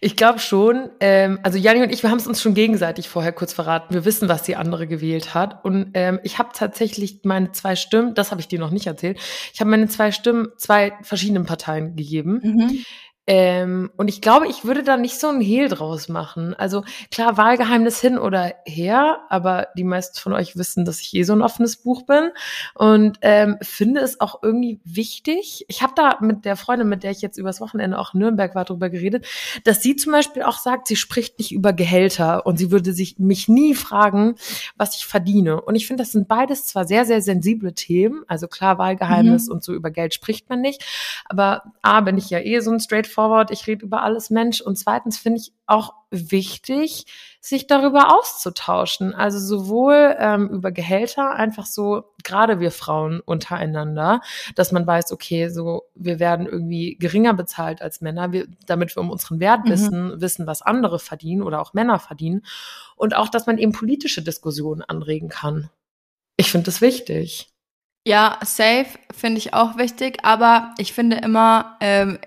[0.00, 0.90] Ich glaube schon.
[1.00, 3.94] Ähm, also Janni und ich, wir haben es uns schon gegenseitig vorher kurz verraten.
[3.94, 5.64] Wir wissen, was die andere gewählt hat.
[5.64, 9.18] Und ähm, ich habe tatsächlich meine zwei Stimmen, das habe ich dir noch nicht erzählt,
[9.52, 12.40] ich habe meine zwei Stimmen zwei verschiedenen Parteien gegeben.
[12.42, 12.84] Mhm.
[13.26, 16.54] Ähm, und ich glaube, ich würde da nicht so ein Hehl draus machen.
[16.54, 21.24] Also klar, Wahlgeheimnis hin oder her, aber die meisten von euch wissen, dass ich eh
[21.24, 22.30] so ein offenes Buch bin
[22.74, 25.64] und ähm, finde es auch irgendwie wichtig.
[25.66, 28.54] Ich habe da mit der Freundin, mit der ich jetzt übers Wochenende auch in Nürnberg
[28.54, 29.26] war, drüber geredet,
[29.64, 33.18] dass sie zum Beispiel auch sagt, sie spricht nicht über Gehälter und sie würde sich
[33.18, 34.36] mich nie fragen,
[34.76, 35.60] was ich verdiene.
[35.60, 38.22] Und ich finde, das sind beides zwar sehr, sehr sensible Themen.
[38.28, 39.54] Also klar, Wahlgeheimnis mhm.
[39.54, 40.84] und so über Geld spricht man nicht.
[41.28, 44.60] Aber A, bin ich ja eh so ein straight straightforward, ich rede über alles Mensch.
[44.60, 47.06] Und zweitens finde ich auch wichtig,
[47.40, 49.14] sich darüber auszutauschen.
[49.14, 54.20] Also sowohl ähm, über Gehälter, einfach so, gerade wir Frauen untereinander,
[54.54, 59.00] dass man weiß, okay, so, wir werden irgendwie geringer bezahlt als Männer, wir, damit wir
[59.00, 59.70] um unseren Wert mhm.
[59.70, 62.44] wissen, wissen, was andere verdienen oder auch Männer verdienen.
[62.96, 65.70] Und auch, dass man eben politische Diskussionen anregen kann.
[66.36, 67.48] Ich finde das wichtig.
[68.06, 72.18] Ja, safe finde ich auch wichtig, aber ich finde immer, ähm,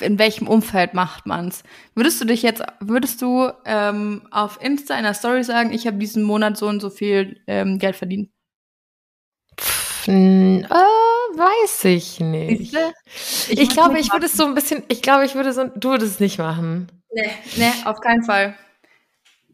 [0.00, 1.62] in welchem Umfeld macht man's?
[1.94, 5.98] Würdest du dich jetzt, würdest du ähm, auf Insta in der Story sagen, ich habe
[5.98, 8.30] diesen Monat so und so viel ähm, Geld verdient?
[9.60, 12.74] Pff, äh, weiß ich nicht.
[13.50, 15.90] Ich, ich glaube, ich würde es so ein bisschen, ich glaube, ich würde so, du
[15.90, 16.88] würdest es nicht machen.
[17.12, 18.54] Nee, nee, auf keinen Fall.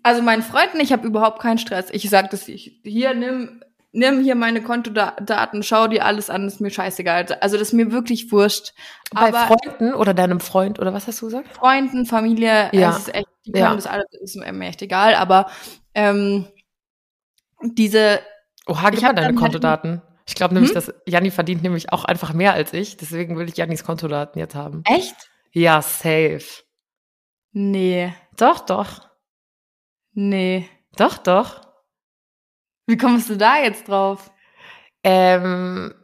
[0.03, 1.89] Also meinen Freunden, ich habe überhaupt keinen Stress.
[1.93, 6.61] Ich sag das, ich, hier nimm nimm hier meine Kontodaten, schau dir alles an, ist
[6.61, 7.27] mir scheißegal.
[7.41, 8.73] Also das ist mir wirklich wurscht.
[9.13, 11.55] Bei Aber Freunden oder deinem Freund oder was hast du gesagt?
[11.55, 12.91] Freunden, Familie, ja.
[12.91, 13.75] es ist echt, die können ja.
[13.75, 15.15] das alles, ist mir echt egal.
[15.15, 15.51] Aber
[15.95, 16.47] ähm,
[17.63, 18.21] diese.
[18.67, 19.91] Oha, gib mal deine halt Kontodaten.
[19.91, 20.75] Halt, ich glaube nämlich, hm?
[20.75, 22.97] dass Janni verdient nämlich auch einfach mehr als ich.
[22.97, 24.83] Deswegen will ich Jannis Kontodaten jetzt haben.
[24.85, 25.15] Echt?
[25.53, 26.63] Ja, safe.
[27.53, 28.15] Nee.
[28.37, 29.09] Doch, doch.
[30.13, 30.69] Nee.
[30.97, 31.72] Doch, doch.
[32.93, 34.31] Wie kommst du da jetzt drauf?
[35.03, 35.95] Ähm,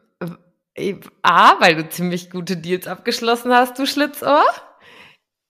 [1.22, 4.42] A, weil du ziemlich gute Deals abgeschlossen hast, du Schlitzohr.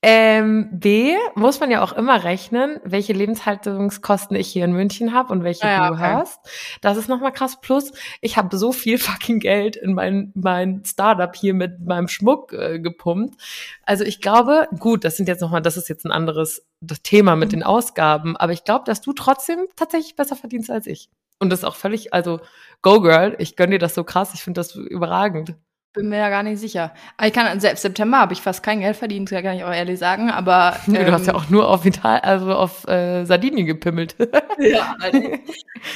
[0.03, 5.33] Ähm, B, muss man ja auch immer rechnen, welche Lebenshaltungskosten ich hier in München habe
[5.33, 6.03] und welche ja, du okay.
[6.03, 6.41] hast.
[6.81, 7.61] Das ist nochmal krass.
[7.61, 12.53] Plus, ich habe so viel fucking Geld in mein, mein Startup hier mit meinem Schmuck
[12.53, 13.41] äh, gepumpt.
[13.85, 16.67] Also ich glaube, gut, das sind jetzt nochmal, das ist jetzt ein anderes
[17.05, 21.11] Thema mit den Ausgaben, aber ich glaube, dass du trotzdem tatsächlich besser verdienst als ich.
[21.39, 22.41] Und das ist auch völlig, also
[22.83, 25.55] go girl, ich gönn dir das so krass, ich finde das überragend.
[25.95, 26.93] Bin mir ja gar nicht sicher.
[27.23, 30.31] Ich kann, selbst September habe ich fast kein Geld verdient, kann ich auch ehrlich sagen,
[30.31, 30.77] aber.
[30.87, 34.15] Ähm, du hast ja ähm, auch nur auf Vital, also auf äh, Sardinien gepimmelt.
[34.59, 35.41] ja, halt.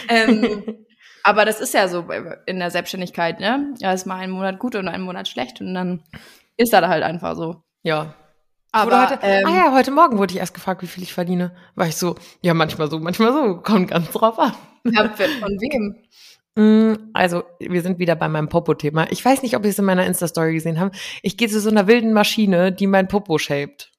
[0.09, 0.62] ähm,
[1.22, 2.07] aber das ist ja so
[2.46, 3.74] in der Selbstständigkeit, ne?
[3.78, 6.02] Ja, ist mal einen Monat gut und einen Monat schlecht und dann
[6.57, 7.62] ist das halt einfach so.
[7.83, 8.14] Ja.
[8.72, 11.55] Aber heute, ähm, ah ja, heute Morgen wurde ich erst gefragt, wie viel ich verdiene.
[11.74, 14.52] War ich so, ja, manchmal so, manchmal so, kommt ganz drauf an.
[14.85, 15.09] Ja,
[15.40, 15.97] von wem?
[16.55, 19.11] Mm, also, wir sind wieder bei meinem Popo-Thema.
[19.11, 20.97] Ich weiß nicht, ob ihr es in meiner Insta-Story gesehen habt.
[21.23, 23.90] Ich gehe zu so einer wilden Maschine, die mein Popo shaped.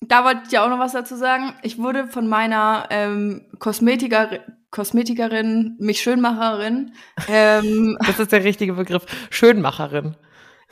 [0.00, 1.54] Da wollte ich ja auch noch was dazu sagen.
[1.62, 6.92] Ich wurde von meiner ähm, Kosmetiker, Kosmetikerin, mich Schönmacherin.
[7.28, 9.06] Ähm, das ist der richtige Begriff.
[9.30, 10.16] Schönmacherin.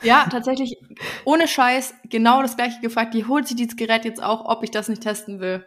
[0.03, 0.77] Ja, tatsächlich,
[1.23, 3.13] ohne Scheiß, genau das gleiche gefragt.
[3.13, 5.65] Die holt sich dieses Gerät jetzt auch, ob ich das nicht testen will.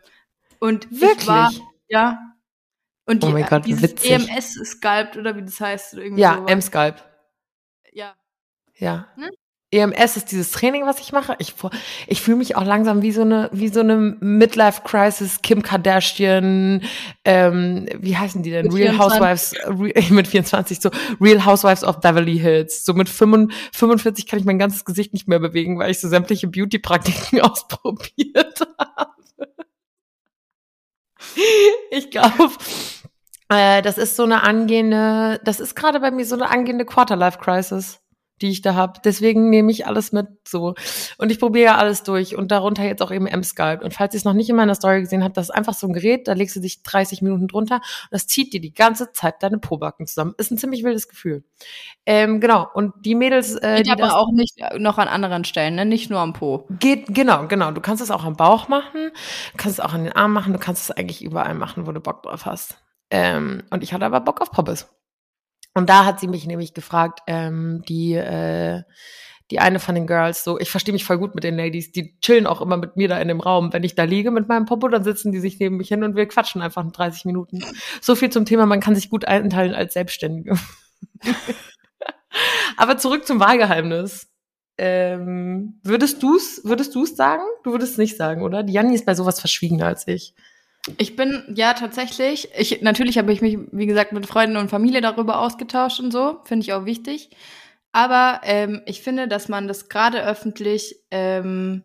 [0.60, 1.20] Und Wirklich?
[1.20, 1.50] ich war,
[1.88, 2.18] ja,
[3.08, 4.10] und oh die, oh Gott, dieses witzig.
[4.10, 5.94] EMS-Sculpt oder wie das heißt.
[5.94, 7.04] Irgendwie ja, M-Sculpt.
[7.92, 8.14] Ja.
[8.76, 9.08] Ja.
[9.16, 9.30] Ne?
[9.70, 11.36] EMS ist dieses Training, was ich mache.
[11.38, 11.54] Ich,
[12.06, 16.82] ich fühle mich auch langsam wie so eine, wie so eine Midlife-Crisis, Kim Kardashian,
[17.26, 18.72] ähm, wie heißen die denn?
[18.72, 19.60] Real 24.
[19.64, 20.90] Housewives, mit 24, so
[21.20, 22.84] Real Housewives of Beverly Hills.
[22.86, 26.48] So mit 45 kann ich mein ganzes Gesicht nicht mehr bewegen, weil ich so sämtliche
[26.48, 29.12] Beauty-Praktiken ausprobiert habe.
[31.90, 32.50] Ich glaube,
[33.48, 38.00] äh, das ist so eine angehende, das ist gerade bei mir so eine angehende Quarterlife-Crisis
[38.40, 39.00] die ich da habe.
[39.04, 40.74] Deswegen nehme ich alles mit so.
[41.18, 43.82] Und ich probiere alles durch und darunter jetzt auch eben M-Sculpt.
[43.82, 45.86] Und falls ihr es noch nicht in meiner Story gesehen habt, das ist einfach so
[45.86, 49.12] ein Gerät, da legst du dich 30 Minuten drunter und das zieht dir die ganze
[49.12, 50.34] Zeit deine Pobacken zusammen.
[50.38, 51.44] Ist ein ziemlich wildes Gefühl.
[52.06, 52.66] Ähm, genau.
[52.72, 53.54] Und die Mädels.
[53.56, 55.84] Äh, geht die aber auch nicht noch an anderen Stellen, ne?
[55.84, 56.66] Nicht nur am Po.
[56.78, 57.72] Geht, genau, genau.
[57.72, 59.10] Du kannst es auch am Bauch machen,
[59.52, 61.92] du kannst es auch an den Armen machen, du kannst es eigentlich überall machen, wo
[61.92, 62.78] du Bock drauf hast.
[63.10, 64.88] Ähm, und ich hatte aber Bock auf Poppes.
[65.74, 68.82] Und da hat sie mich nämlich gefragt, ähm, die, äh,
[69.50, 72.18] die eine von den Girls, so, ich verstehe mich voll gut mit den Ladies, die
[72.20, 73.72] chillen auch immer mit mir da in dem Raum.
[73.72, 76.16] Wenn ich da liege mit meinem Popo, dann sitzen die sich neben mich hin und
[76.16, 77.64] wir quatschen einfach 30 Minuten.
[78.00, 80.56] So viel zum Thema, man kann sich gut einteilen als Selbstständige.
[82.76, 84.28] Aber zurück zum Wahlgeheimnis.
[84.76, 87.42] Ähm, würdest du's, würdest du's sagen?
[87.64, 88.62] Du würdest es nicht sagen, oder?
[88.62, 90.34] Die Janni ist bei sowas verschwiegener als ich.
[90.96, 95.00] Ich bin ja tatsächlich, ich natürlich habe ich mich, wie gesagt, mit Freunden und Familie
[95.00, 97.30] darüber ausgetauscht und so, finde ich auch wichtig.
[97.92, 101.84] Aber ähm, ich finde, dass man das gerade öffentlich ähm,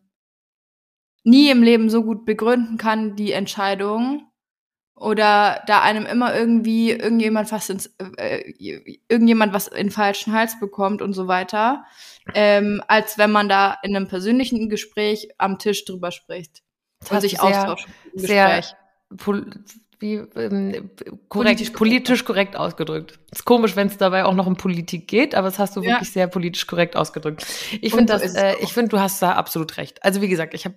[1.23, 4.27] nie im Leben so gut begründen kann, die Entscheidung.
[4.95, 8.53] Oder da einem immer irgendwie irgendjemand fast ins, äh,
[9.07, 11.83] irgendjemand was in falschen Hals bekommt und so weiter,
[12.35, 16.61] ähm, als wenn man da in einem persönlichen Gespräch am Tisch drüber spricht
[16.99, 17.87] das und sich austauscht.
[18.13, 18.63] Sehr,
[19.99, 20.89] wie ähm,
[21.29, 23.19] korrekt, politisch, politisch korrekt ausgedrückt.
[23.31, 25.91] Ist komisch, wenn es dabei auch noch um Politik geht, aber das hast du ja.
[25.91, 27.45] wirklich sehr politisch korrekt ausgedrückt.
[27.81, 30.03] Ich finde das, äh, ich finde, du hast da absolut recht.
[30.03, 30.75] Also wie gesagt, ich habe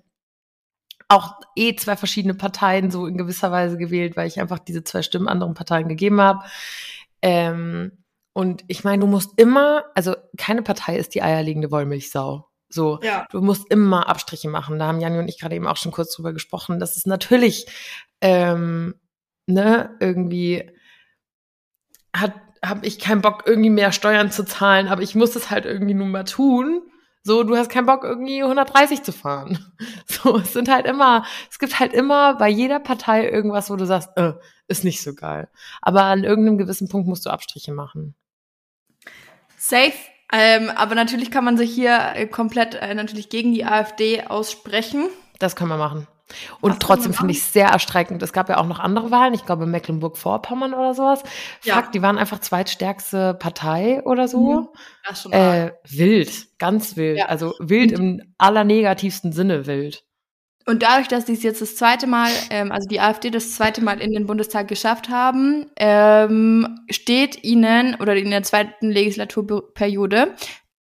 [1.09, 5.03] auch eh zwei verschiedene Parteien so in gewisser Weise gewählt, weil ich einfach diese zwei
[5.03, 6.45] Stimmen anderen Parteien gegeben habe.
[7.23, 7.93] Ähm,
[8.33, 12.49] und ich meine, du musst immer, also keine Partei ist die eierlegende Wollmilchsau.
[12.69, 13.27] So, ja.
[13.31, 14.79] du musst immer Abstriche machen.
[14.79, 16.81] Da haben Janni und ich gerade eben auch schon kurz drüber gesprochen.
[16.81, 17.67] Das ist natürlich,
[18.21, 18.95] ähm,
[19.47, 20.71] ne, irgendwie
[22.15, 25.65] hat, habe ich keinen Bock, irgendwie mehr Steuern zu zahlen, aber ich muss es halt
[25.65, 26.83] irgendwie nun mal tun.
[27.23, 29.59] So, du hast keinen Bock, irgendwie 130 zu fahren.
[30.09, 33.85] So, es sind halt immer, es gibt halt immer bei jeder Partei irgendwas, wo du
[33.85, 34.33] sagst, äh,
[34.69, 35.49] ist nicht so geil.
[35.83, 38.15] Aber an irgendeinem gewissen Punkt musst du Abstriche machen.
[39.57, 39.93] Safe
[40.33, 45.09] ähm, aber natürlich kann man sich hier äh, komplett äh, natürlich gegen die AfD aussprechen.
[45.39, 46.07] Das können wir machen.
[46.61, 48.21] Und Was trotzdem finde ich es sehr erstreckend.
[48.23, 51.23] Es gab ja auch noch andere Wahlen, ich glaube Mecklenburg-Vorpommern oder sowas.
[51.63, 51.77] Ja.
[51.77, 54.63] Fuck, die waren einfach zweitstärkste Partei oder so.
[54.63, 54.69] Mhm.
[55.07, 57.19] Das schon äh, wild, ganz wild.
[57.19, 57.27] Ja.
[57.27, 60.03] Also wild Und im allernegativsten Sinne wild.
[60.69, 63.83] Und dadurch, dass die es jetzt das zweite Mal, ähm, also die AfD das zweite
[63.83, 70.35] Mal in den Bundestag geschafft haben, ähm, steht ihnen oder in der zweiten Legislaturperiode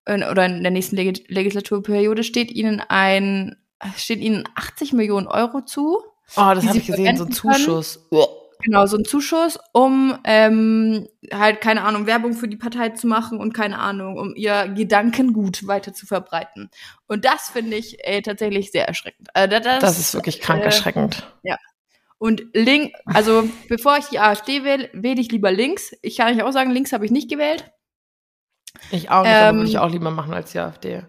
[0.06, 3.56] äh, oder in der nächsten Leg Legislaturperiode steht ihnen ein
[3.96, 5.98] steht ihnen 80 Millionen Euro zu.
[6.36, 8.06] Oh, das habe ich gesehen, so ein Zuschuss.
[8.08, 8.22] Können.
[8.64, 13.38] Genau, so ein Zuschuss, um ähm, halt, keine Ahnung, Werbung für die Partei zu machen
[13.38, 16.70] und keine Ahnung, um ihr Gedankengut weiter zu verbreiten.
[17.06, 19.28] Und das finde ich ey, tatsächlich sehr erschreckend.
[19.34, 21.30] Also das, das ist wirklich krank äh, erschreckend.
[21.42, 21.56] Ja.
[22.16, 25.94] Und link, also bevor ich die AfD wähle, wähle ich lieber links.
[26.00, 27.70] Ich kann euch auch sagen, links habe ich nicht gewählt.
[28.90, 31.02] Ich auch nicht, ähm, aber würde ich auch lieber machen als die AfD.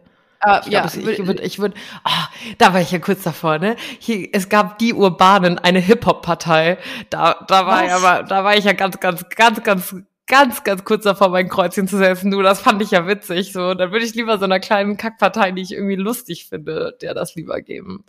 [0.45, 3.58] Uh, ich ja, glaub, ich würde, ich würde, oh, da war ich ja kurz davor,
[3.58, 3.75] ne?
[3.99, 6.77] Hier, es gab die Urbanen, eine Hip-Hop-Partei.
[7.10, 7.88] Da, da war Was?
[7.88, 9.95] ja, aber, da war ich ja ganz, ganz, ganz, ganz,
[10.27, 12.31] ganz, ganz kurz davor, mein Kreuzchen zu setzen.
[12.31, 13.53] Du, das fand ich ja witzig.
[13.53, 17.13] So, dann würde ich lieber so einer kleinen Kackpartei, die ich irgendwie lustig finde, der
[17.13, 18.03] das lieber geben.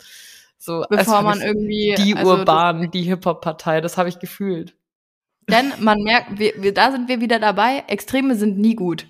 [0.59, 4.75] So, bevor man irgendwie die also Urbanen, die Hip-Hop-Partei, das habe ich gefühlt.
[5.49, 7.85] Denn man merkt, wir, wir, da sind wir wieder dabei.
[7.87, 9.07] Extreme sind nie gut.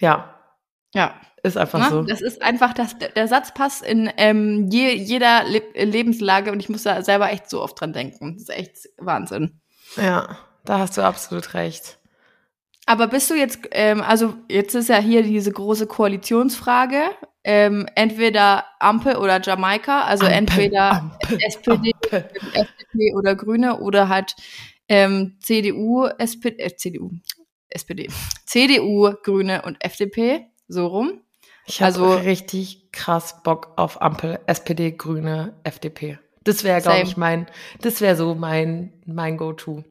[0.00, 0.34] Ja.
[0.94, 1.14] Ja.
[1.46, 2.02] Ist einfach Na, so.
[2.02, 6.68] Das ist einfach, das, der Satz passt in ähm, je, jeder Le Lebenslage und ich
[6.68, 8.34] muss da selber echt so oft dran denken.
[8.34, 9.60] Das ist echt Wahnsinn.
[9.96, 11.98] Ja, da hast du absolut recht.
[12.86, 17.02] Aber bist du jetzt, ähm, also jetzt ist ja hier diese große Koalitionsfrage,
[17.44, 22.28] ähm, entweder Ampel oder Jamaika, also Ampel, entweder Ampel, SPD, Ampel.
[22.54, 24.34] FDP oder Grüne oder halt
[24.88, 27.10] ähm, CDU, SPD, äh, CDU,
[27.68, 28.08] SPD,
[28.46, 31.20] CDU, Grüne und FDP, so rum.
[31.66, 36.18] Ich habe also, richtig krass Bock auf Ampel, SPD, Grüne, FDP.
[36.44, 37.46] Das wäre, glaube ich, mein,
[37.82, 39.82] das wäre so mein, mein Go-To.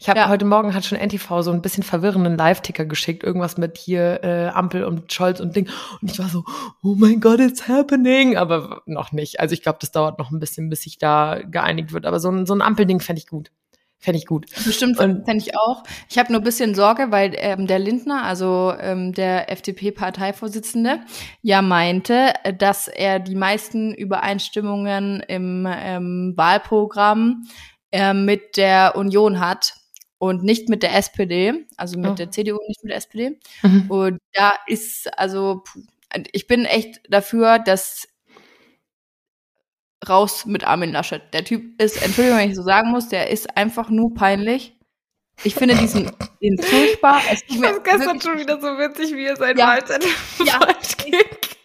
[0.00, 0.28] Ich habe ja.
[0.30, 4.46] heute Morgen hat schon NTV so ein bisschen verwirrenden Live-Ticker geschickt, irgendwas mit hier äh,
[4.48, 5.68] Ampel und Scholz und Ding.
[6.00, 6.44] Und ich war so,
[6.82, 9.40] oh mein Gott, it's happening, aber noch nicht.
[9.40, 12.06] Also ich glaube, das dauert noch ein bisschen, bis sich da geeinigt wird.
[12.06, 13.50] Aber so ein, so ein Ampelding fände ich gut.
[14.00, 14.46] Fände ich gut.
[14.64, 15.82] Bestimmt fände ich auch.
[16.08, 21.00] Ich habe nur ein bisschen Sorge, weil ähm, der Lindner, also ähm, der FDP-Parteivorsitzende,
[21.42, 27.48] ja meinte, dass er die meisten Übereinstimmungen im ähm, Wahlprogramm
[27.90, 29.74] äh, mit der Union hat
[30.18, 32.14] und nicht mit der SPD, also mit oh.
[32.14, 33.38] der CDU, nicht mit der SPD.
[33.62, 33.90] Mhm.
[33.90, 35.64] Und da ist, also,
[36.32, 38.08] ich bin echt dafür, dass
[40.06, 41.22] raus mit Armin Laschet.
[41.32, 44.74] Der Typ ist, Entschuldigung, wenn ich so sagen muss, der ist einfach nur peinlich.
[45.44, 46.10] Ich finde diesen,
[46.42, 47.20] den furchtbar.
[47.30, 50.10] Es ich fand gestern schon wieder so witzig, wie er sein ja, Wahlzettel
[50.44, 50.58] ja,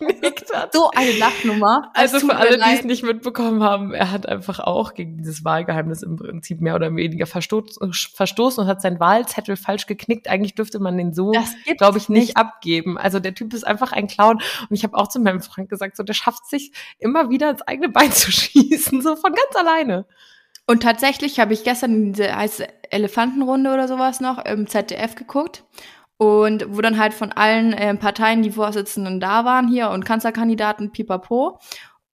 [0.08, 0.74] geknickt hat.
[0.74, 1.92] So eine Lachnummer.
[1.94, 6.04] Also für alle, die es nicht mitbekommen haben, er hat einfach auch gegen dieses Wahlgeheimnis
[6.04, 10.28] im Prinzip mehr oder weniger verstoßen, verstoßen und hat seinen Wahlzettel falsch geknickt.
[10.28, 11.32] Eigentlich dürfte man den so,
[11.78, 12.98] glaube ich, nicht, nicht abgeben.
[12.98, 14.38] Also der Typ ist einfach ein Clown.
[14.70, 17.62] Und ich habe auch zu meinem Freund gesagt, so der schafft sich immer wieder ins
[17.62, 20.06] eigene Bein zu schießen, so von ganz alleine.
[20.66, 25.66] Und tatsächlich habe ich gestern diese heiße Elefantenrunde oder sowas noch im ZDF geguckt.
[26.18, 30.92] Und wo dann halt von allen äh, Parteien die Vorsitzenden da waren hier und Kanzlerkandidaten
[30.92, 31.60] pipapo.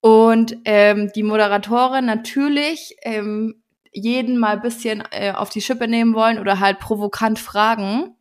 [0.01, 6.39] Und ähm, die Moderatorin natürlich ähm, jeden mal bisschen äh, auf die Schippe nehmen wollen
[6.39, 8.17] oder halt provokant fragen.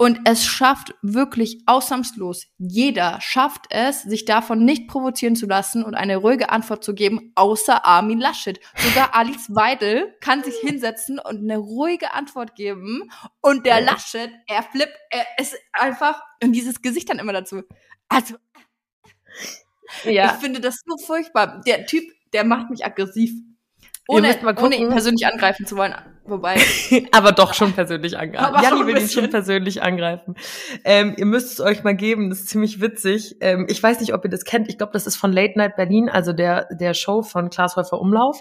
[0.00, 2.46] Und es schafft wirklich ausnahmslos.
[2.56, 7.32] Jeder schafft es, sich davon nicht provozieren zu lassen und eine ruhige Antwort zu geben,
[7.34, 8.58] außer Armin Laschet.
[8.76, 13.10] Sogar Alice Weidel kann sich hinsetzen und eine ruhige Antwort geben.
[13.42, 17.60] Und der Laschet, er flippt, er ist einfach, und dieses Gesicht dann immer dazu.
[18.08, 18.36] Also,
[20.04, 20.32] ja.
[20.32, 21.60] ich finde das so furchtbar.
[21.66, 23.32] Der Typ, der macht mich aggressiv.
[24.08, 25.94] Ohne, ohne ihn persönlich angreifen zu wollen.
[26.30, 26.56] Wobei.
[27.10, 28.62] aber doch schon persönlich angreifen.
[28.62, 30.36] Janni will ihn schon persönlich angreifen.
[30.84, 33.36] Ähm, ihr müsst es euch mal geben, das ist ziemlich witzig.
[33.40, 34.68] Ähm, ich weiß nicht, ob ihr das kennt.
[34.68, 38.00] Ich glaube, das ist von Late Night Berlin, also der, der Show von Klaas Häufer
[38.00, 38.38] Umlauf.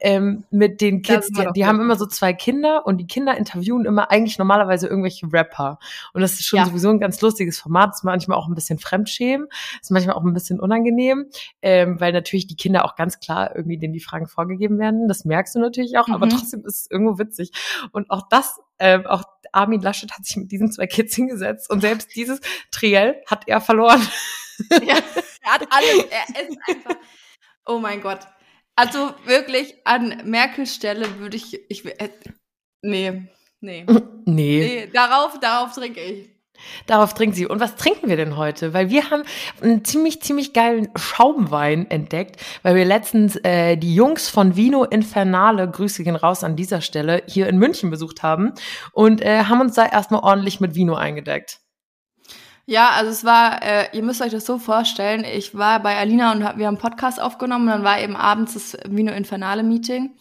[0.00, 3.84] Ähm, mit den Kids, die, die haben immer so zwei Kinder und die Kinder interviewen
[3.84, 5.78] immer eigentlich normalerweise irgendwelche Rapper.
[6.14, 6.64] Und das ist schon ja.
[6.64, 7.90] sowieso ein ganz lustiges Format.
[7.90, 9.46] Das ist manchmal auch ein bisschen Fremdschämen.
[9.48, 11.26] Das ist manchmal auch ein bisschen unangenehm,
[11.60, 15.06] ähm, weil natürlich die Kinder auch ganz klar irgendwie denen die Fragen vorgegeben werden.
[15.06, 16.14] Das merkst du natürlich auch, mhm.
[16.14, 17.25] aber trotzdem ist es irgendwo witzig.
[17.92, 21.80] Und auch das, ähm, auch Armin Laschet hat sich mit diesen zwei Kids hingesetzt und
[21.80, 24.06] selbst dieses Triell hat er verloren.
[24.70, 24.98] Ja,
[25.42, 26.96] er hat alles, er ist einfach,
[27.66, 28.20] oh mein Gott.
[28.74, 32.10] Also wirklich an Merkels Stelle würde ich, ich, äh,
[32.82, 33.28] nee,
[33.60, 33.86] nee.
[34.28, 34.58] Nee.
[34.58, 36.35] Nee, darauf, darauf trinke ich.
[36.86, 37.46] Darauf trinkt sie.
[37.46, 38.74] Und was trinken wir denn heute?
[38.74, 39.22] Weil wir haben
[39.62, 45.70] einen ziemlich, ziemlich geilen Schaumwein entdeckt, weil wir letztens äh, die Jungs von Vino Infernale,
[45.70, 48.52] Grüße gehen raus an dieser Stelle, hier in München besucht haben
[48.92, 51.60] und äh, haben uns da erstmal ordentlich mit Vino eingedeckt.
[52.68, 56.32] Ja, also es war, äh, ihr müsst euch das so vorstellen, ich war bei Alina
[56.32, 60.16] und wir haben einen Podcast aufgenommen und dann war eben abends das Vino Infernale Meeting.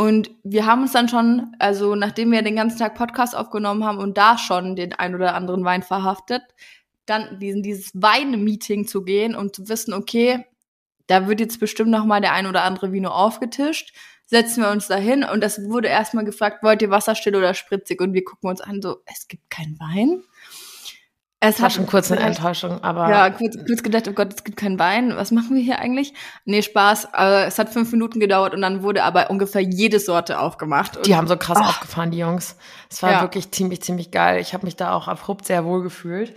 [0.00, 3.98] Und wir haben uns dann schon, also nachdem wir den ganzen Tag Podcast aufgenommen haben
[3.98, 6.42] und da schon den ein oder anderen Wein verhaftet,
[7.04, 10.44] dann diesen, dieses Wein-Meeting zu gehen und zu wissen, okay,
[11.08, 13.92] da wird jetzt bestimmt noch mal der ein oder andere Vino aufgetischt.
[14.24, 18.00] Setzen wir uns da hin und das wurde erstmal gefragt, wollt ihr wasserstill oder spritzig?
[18.00, 20.22] Und wir gucken uns an, so, es gibt keinen Wein.
[21.40, 23.08] Es war schon kurz eine Enttäuschung, aber.
[23.08, 25.14] Ja, kurz, kurz gedacht, oh Gott, es gibt keinen Wein.
[25.14, 26.12] Was machen wir hier eigentlich?
[26.44, 27.14] Nee, Spaß.
[27.14, 31.06] Aber es hat fünf Minuten gedauert und dann wurde aber ungefähr jede Sorte aufgemacht.
[31.06, 31.68] Die haben so krass ach.
[31.68, 32.56] aufgefahren, die Jungs.
[32.90, 33.20] Es war ja.
[33.20, 34.40] wirklich ziemlich, ziemlich geil.
[34.40, 36.34] Ich habe mich da auch abrupt sehr wohl gefühlt.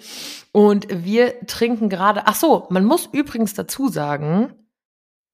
[0.51, 2.23] Und wir trinken gerade.
[2.25, 4.53] Ach so, man muss übrigens dazu sagen.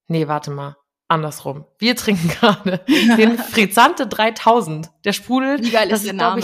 [0.08, 0.78] Nee, warte mal
[1.08, 1.66] andersrum.
[1.78, 2.82] Wir trinken gerade
[3.18, 4.90] den Frizzante 3000.
[5.06, 5.64] Der Sprudel.
[5.64, 6.42] Wie geil das ist der Name?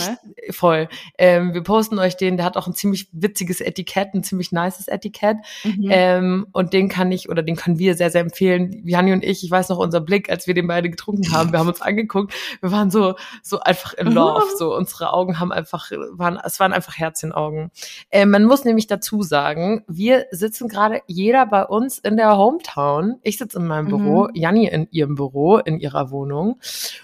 [0.48, 0.88] Ich, voll.
[1.18, 2.36] Ähm, wir posten euch den.
[2.36, 5.36] Der hat auch ein ziemlich witziges Etikett, ein ziemlich nices Etikett.
[5.64, 5.88] Mhm.
[5.90, 8.82] Ähm, und den kann ich oder den können wir sehr, sehr empfehlen.
[8.86, 11.52] Janni und ich, ich weiß noch unser Blick, als wir den beide getrunken haben.
[11.52, 12.32] Wir haben uns angeguckt.
[12.60, 14.44] Wir waren so, so einfach in love.
[14.56, 17.70] So unsere Augen haben einfach, waren, es waren einfach Herzchenaugen.
[18.10, 23.16] Ähm, man muss nämlich dazu sagen, wir sitzen gerade jeder bei uns in der Hometown.
[23.22, 23.90] Ich sitze in meinem mhm.
[23.90, 24.28] Büro.
[24.32, 26.60] Janni Gianni in ihrem Büro, in ihrer Wohnung.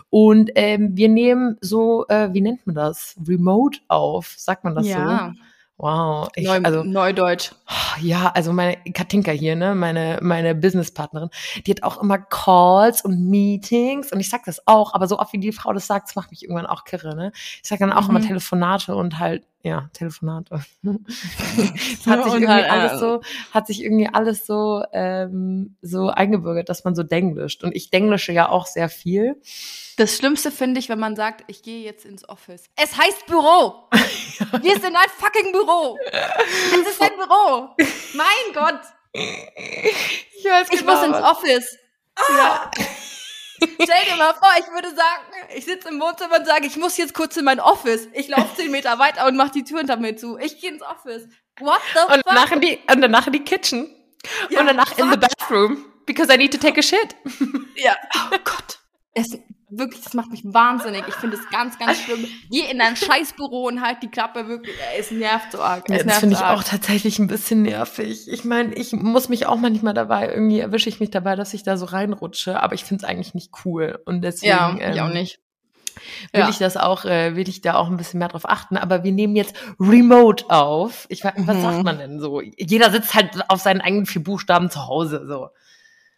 [0.08, 3.16] Und ähm, wir nehmen so, äh, wie nennt man das?
[3.26, 5.32] Remote auf, sagt man das ja.
[5.34, 5.40] so?
[5.82, 6.28] Wow.
[6.34, 7.52] Ich, Neu, also, Neudeutsch.
[8.02, 11.30] ja, also meine Katinka hier, ne, meine, meine Businesspartnerin,
[11.64, 15.32] die hat auch immer Calls und Meetings und ich sag das auch, aber so oft
[15.32, 17.32] wie die Frau das sagt, das macht mich irgendwann auch kirre, ne.
[17.34, 18.16] Ich sag dann auch Mhm.
[18.16, 20.60] immer Telefonate und halt, ja, Telefonate.
[20.82, 23.20] Es hat sich irgendwie halt, alles äh, so,
[23.52, 27.62] hat sich irgendwie alles so, ähm, so eingebürgert, dass man so denglischt.
[27.62, 29.40] Und ich denglische ja auch sehr viel.
[29.96, 32.64] Das Schlimmste finde ich, wenn man sagt, ich gehe jetzt ins Office.
[32.76, 33.88] Es heißt Büro.
[34.62, 35.98] Wir sind ein fucking Büro.
[36.10, 37.68] Es ist ein Büro.
[38.14, 38.80] Mein Gott.
[39.12, 41.76] Ich weiß Ich genau, muss ins was- Office.
[42.30, 42.70] Ja.
[43.62, 45.22] Stell dir mal vor, ich würde sagen,
[45.54, 48.08] ich sitze im Wohnzimmer und sage, ich muss jetzt kurz in mein Office.
[48.14, 50.38] Ich laufe zehn Meter weiter und mache die Tür hinter mir zu.
[50.38, 51.28] Ich gehe ins Office.
[51.60, 52.22] What the Und fuck?
[52.26, 53.94] danach in die, und danach in die Kitchen.
[54.50, 55.20] Ja, und danach in the fuck.
[55.20, 55.84] bathroom.
[56.06, 57.14] Because I need to take a shit.
[57.76, 57.96] Ja.
[58.32, 58.78] Oh Gott.
[59.14, 59.38] Es,
[59.70, 61.04] wirklich, das macht mich wahnsinnig.
[61.08, 62.26] Ich finde es ganz, ganz schlimm.
[62.50, 64.74] Geh in dein Scheißbüro und halt die Klappe wirklich.
[64.98, 65.84] Es nervt so arg.
[65.88, 68.28] Es Ja, das finde ich auch tatsächlich ein bisschen nervig.
[68.28, 71.62] Ich meine, ich muss mich auch manchmal dabei, irgendwie erwische ich mich dabei, dass ich
[71.62, 74.00] da so reinrutsche, aber ich finde es eigentlich nicht cool.
[74.04, 75.38] Und deswegen Ja, ich ähm, auch nicht.
[76.32, 76.48] will Ja.
[76.48, 78.76] ich das auch, äh, will ich da auch ein bisschen mehr drauf achten.
[78.76, 81.06] Aber wir nehmen jetzt remote auf.
[81.08, 81.62] Ich weiß, was Mhm.
[81.62, 82.40] sagt man denn so?
[82.40, 85.48] Jeder sitzt halt auf seinen eigenen vier Buchstaben zu Hause, so.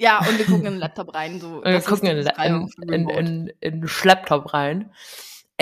[0.03, 1.38] Ja, und wir gucken in den Laptop rein.
[1.38, 1.62] So.
[1.62, 4.90] Wir gucken in, in, in, in, in Schlepptop rein.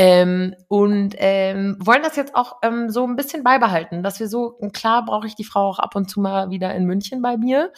[0.02, 4.58] Ähm, und ähm, wollen das jetzt auch ähm, so ein bisschen beibehalten, dass wir so,
[4.72, 7.70] klar brauche ich die Frau auch ab und zu mal wieder in München bei mir,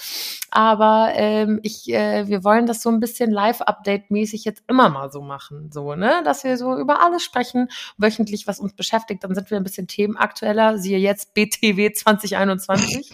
[0.53, 5.21] aber ähm, ich, äh, wir wollen das so ein bisschen Live-Update-mäßig jetzt immer mal so
[5.21, 7.67] machen, so, ne, dass wir so über alles sprechen,
[7.97, 13.13] wöchentlich, was uns beschäftigt, dann sind wir ein bisschen themenaktueller, siehe jetzt BTW 2021.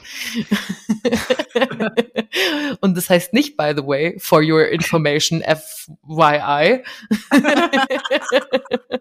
[2.83, 6.83] und das heißt nicht, by the way, for your information, FYI.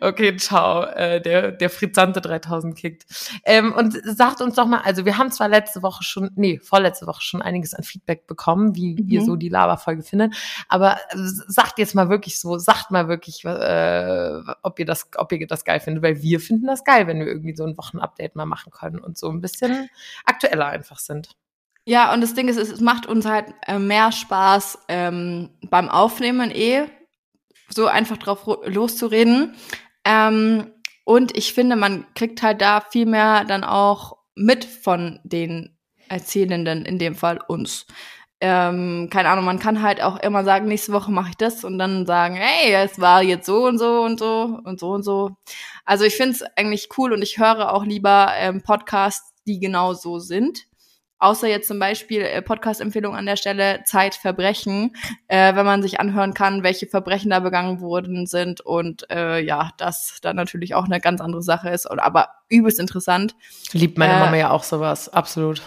[0.00, 0.82] Okay, ciao.
[0.84, 3.06] Äh, der, der Frizzante 3000 kickt.
[3.44, 7.06] Ähm, und sagt uns doch mal, also wir haben zwar letzte Woche schon, nee, vorletzte
[7.06, 9.08] Woche schon einiges an Feedback bekommen, wie Mhm.
[9.08, 10.34] ihr so die Laberfolge findet,
[10.68, 15.46] aber sagt jetzt mal wirklich so, sagt mal wirklich, äh, ob ihr das, ob ihr
[15.46, 18.46] das geil findet, weil wir finden das geil, wenn wir irgendwie so ein Wochenupdate mal
[18.46, 19.90] machen können und so ein bisschen
[20.24, 21.30] aktueller einfach sind.
[21.88, 26.50] Ja, und das Ding ist, es macht uns halt äh, mehr Spaß ähm, beim Aufnehmen
[26.50, 26.82] eh,
[27.70, 29.54] so einfach drauf loszureden.
[30.04, 30.70] Ähm,
[31.06, 35.78] und ich finde, man kriegt halt da viel mehr dann auch mit von den
[36.10, 37.86] Erzählenden, in dem Fall uns.
[38.42, 41.78] Ähm, keine Ahnung, man kann halt auch immer sagen, nächste Woche mache ich das und
[41.78, 45.30] dann sagen, hey, es war jetzt so und so und so und so und so.
[45.86, 49.94] Also ich finde es eigentlich cool und ich höre auch lieber ähm, Podcasts, die genau
[49.94, 50.68] so sind.
[51.18, 54.94] Außer jetzt zum Beispiel äh, Podcast-Empfehlung an der Stelle Zeitverbrechen,
[55.26, 59.70] äh, wenn man sich anhören kann, welche Verbrechen da begangen worden sind und äh, ja,
[59.78, 63.34] das dann natürlich auch eine ganz andere Sache ist, und, aber übelst interessant.
[63.72, 65.62] Liebt meine Äh, Mama ja auch sowas, absolut.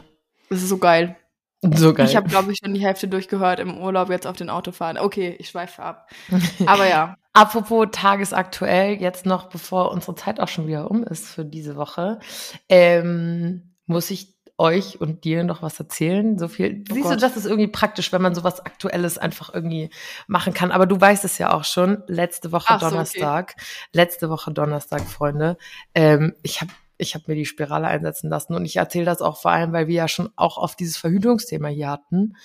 [0.50, 1.16] Das ist so geil.
[1.64, 2.08] So geil.
[2.08, 4.98] Ich habe, glaube ich, schon die Hälfte durchgehört im Urlaub jetzt auf den Autofahren.
[4.98, 6.10] Okay, ich schweife ab.
[6.66, 7.16] Aber ja.
[7.34, 12.20] Apropos tagesaktuell, jetzt noch, bevor unsere Zeit auch schon wieder um ist für diese Woche,
[12.68, 16.38] ähm, muss ich euch und dir noch was erzählen.
[16.38, 16.84] So viel.
[16.90, 17.22] Oh Siehst du, Gott.
[17.24, 19.90] das ist irgendwie praktisch, wenn man sowas Aktuelles einfach irgendwie
[20.28, 20.72] machen kann.
[20.72, 22.04] Aber du weißt es ja auch schon.
[22.08, 22.94] Letzte Woche Ach so, okay.
[22.96, 23.56] Donnerstag,
[23.92, 25.58] letzte Woche Donnerstag, Freunde.
[25.96, 29.42] Ähm, ich habe ich hab mir die Spirale einsetzen lassen und ich erzähle das auch
[29.42, 32.36] vor allem, weil wir ja schon auch auf dieses Verhütungsthema hier hatten.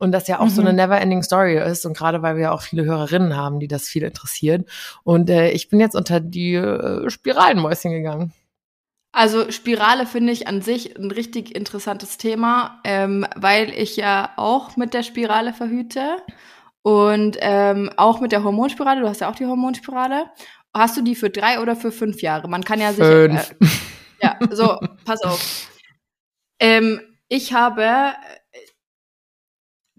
[0.00, 0.68] Und das ja auch so Mhm.
[0.68, 1.86] eine never-ending Story ist.
[1.86, 4.68] Und gerade weil wir ja auch viele Hörerinnen haben, die das viel interessiert.
[5.04, 8.32] Und äh, ich bin jetzt unter die äh, Spiralenmäuschen gegangen.
[9.12, 14.76] Also Spirale finde ich an sich ein richtig interessantes Thema, ähm, weil ich ja auch
[14.76, 16.16] mit der Spirale verhüte
[16.82, 19.00] und ähm, auch mit der Hormonspirale.
[19.00, 20.30] Du hast ja auch die Hormonspirale.
[20.74, 22.48] Hast du die für drei oder für fünf Jahre?
[22.48, 23.04] Man kann ja sich.
[23.04, 23.34] Äh,
[24.22, 25.68] ja, so pass auf.
[26.60, 28.12] Ähm, ich habe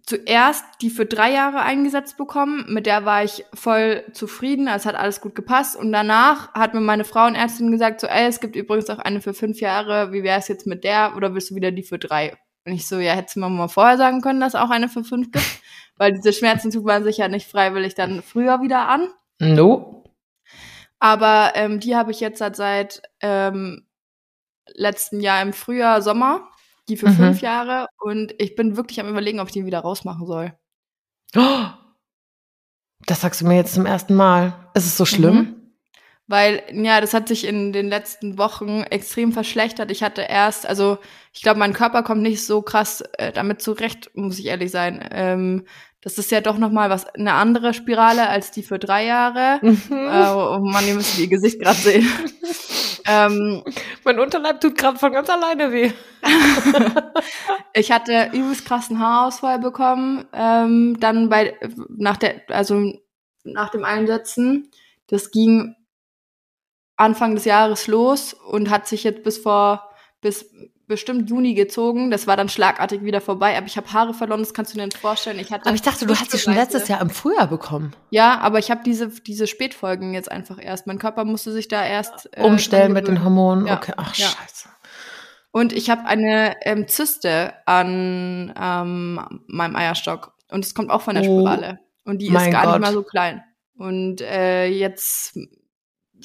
[0.09, 2.65] zuerst die für drei Jahre eingesetzt bekommen.
[2.67, 4.67] Mit der war ich voll zufrieden.
[4.67, 5.75] Es hat alles gut gepasst.
[5.75, 9.35] Und danach hat mir meine Frauenärztin gesagt, so, ey, es gibt übrigens auch eine für
[9.35, 10.11] fünf Jahre.
[10.11, 11.13] Wie wäre es jetzt mit der?
[11.15, 12.35] Oder willst du wieder die für drei?
[12.65, 15.03] Und ich so, ja, hättest du mir mal vorher sagen können, dass auch eine für
[15.03, 15.45] fünf gibt.
[15.95, 19.09] Weil diese Schmerzen tut man sich ja nicht freiwillig dann früher wieder an.
[19.37, 20.03] No.
[20.97, 23.85] Aber ähm, die habe ich jetzt seit, seit ähm,
[24.73, 26.49] letzten Jahr im Frühjahr, Sommer.
[26.89, 27.13] Die für Mhm.
[27.15, 27.87] fünf Jahre.
[27.99, 30.53] Und ich bin wirklich am überlegen, ob ich die wieder rausmachen soll.
[31.35, 31.65] Oh,
[33.05, 34.53] das sagst du mir jetzt zum ersten Mal.
[34.73, 35.35] Ist es so schlimm?
[35.35, 35.55] Mhm.
[36.29, 39.89] Weil, ja, das hat sich in den letzten Wochen extrem verschlechtert.
[39.89, 40.99] Ich hatte erst, also
[41.33, 45.03] ich glaube, mein Körper kommt nicht so krass äh, damit zurecht, muss ich ehrlich sein,
[45.11, 45.65] ähm,
[46.01, 49.57] Das ist ja doch noch mal was eine andere Spirale als die für drei Jahre.
[49.63, 49.81] Mhm.
[49.89, 52.07] Äh, oh Mann, ihr müsst ihr Gesicht gerade sehen.
[53.07, 53.63] ähm,
[54.03, 55.91] Mein Unterleib tut gerade von ganz alleine weh.
[57.73, 60.25] ich hatte übelst krassen Haarausfall bekommen.
[60.31, 61.55] Ähm, dann bei
[61.89, 62.93] nach der also
[63.43, 64.69] nach dem Einsetzen.
[65.07, 65.75] Das ging
[66.99, 69.89] Anfang des Jahres los und hat sich jetzt bis vor
[70.21, 70.45] bis
[70.85, 72.09] bestimmt Juni gezogen.
[72.09, 73.55] Das war dann schlagartig wieder vorbei.
[73.55, 75.37] Aber ich habe Haare verloren, das kannst du dir nicht vorstellen.
[75.39, 77.95] Ich hatte Aber ich dachte, du hast sie schon letztes Jahr im Frühjahr bekommen.
[78.09, 80.87] Ja, aber ich habe diese, diese Spätfolgen jetzt einfach erst.
[80.87, 83.23] Mein Körper musste sich da erst äh, Umstellen mit den.
[83.23, 83.67] Hormonen.
[83.67, 83.77] Ja.
[83.77, 84.25] Okay, ach Ja.
[84.25, 84.69] scheiße.
[85.51, 90.33] Und ich habe eine ähm, Zyste an ähm, meinem Eierstock.
[90.51, 91.79] Und es kommt auch von der Oh, Spirale.
[92.03, 92.73] Und die ist gar Gott.
[92.73, 93.43] nicht mal so klein.
[93.77, 95.37] Und äh, jetzt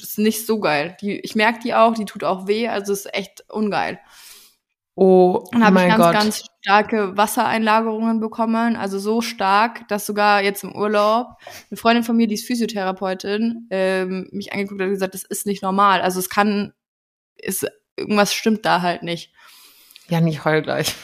[0.02, 0.96] ist nicht so geil.
[1.00, 3.98] Die, ich merke die auch, die tut auch weh, also ist echt ungeil.
[4.96, 6.12] Oh Dann habe ich ganz, Gott.
[6.12, 8.76] ganz starke Wassereinlagerungen bekommen.
[8.76, 11.36] Also so stark, dass sogar jetzt im Urlaub
[11.70, 15.46] eine Freundin von mir, die ist Physiotherapeutin, ähm, mich angeguckt hat und gesagt, das ist
[15.46, 16.00] nicht normal.
[16.00, 16.72] Also es kann,
[17.36, 17.66] ist,
[17.96, 19.32] irgendwas stimmt da halt nicht.
[20.08, 20.94] Ja, nicht heul gleich.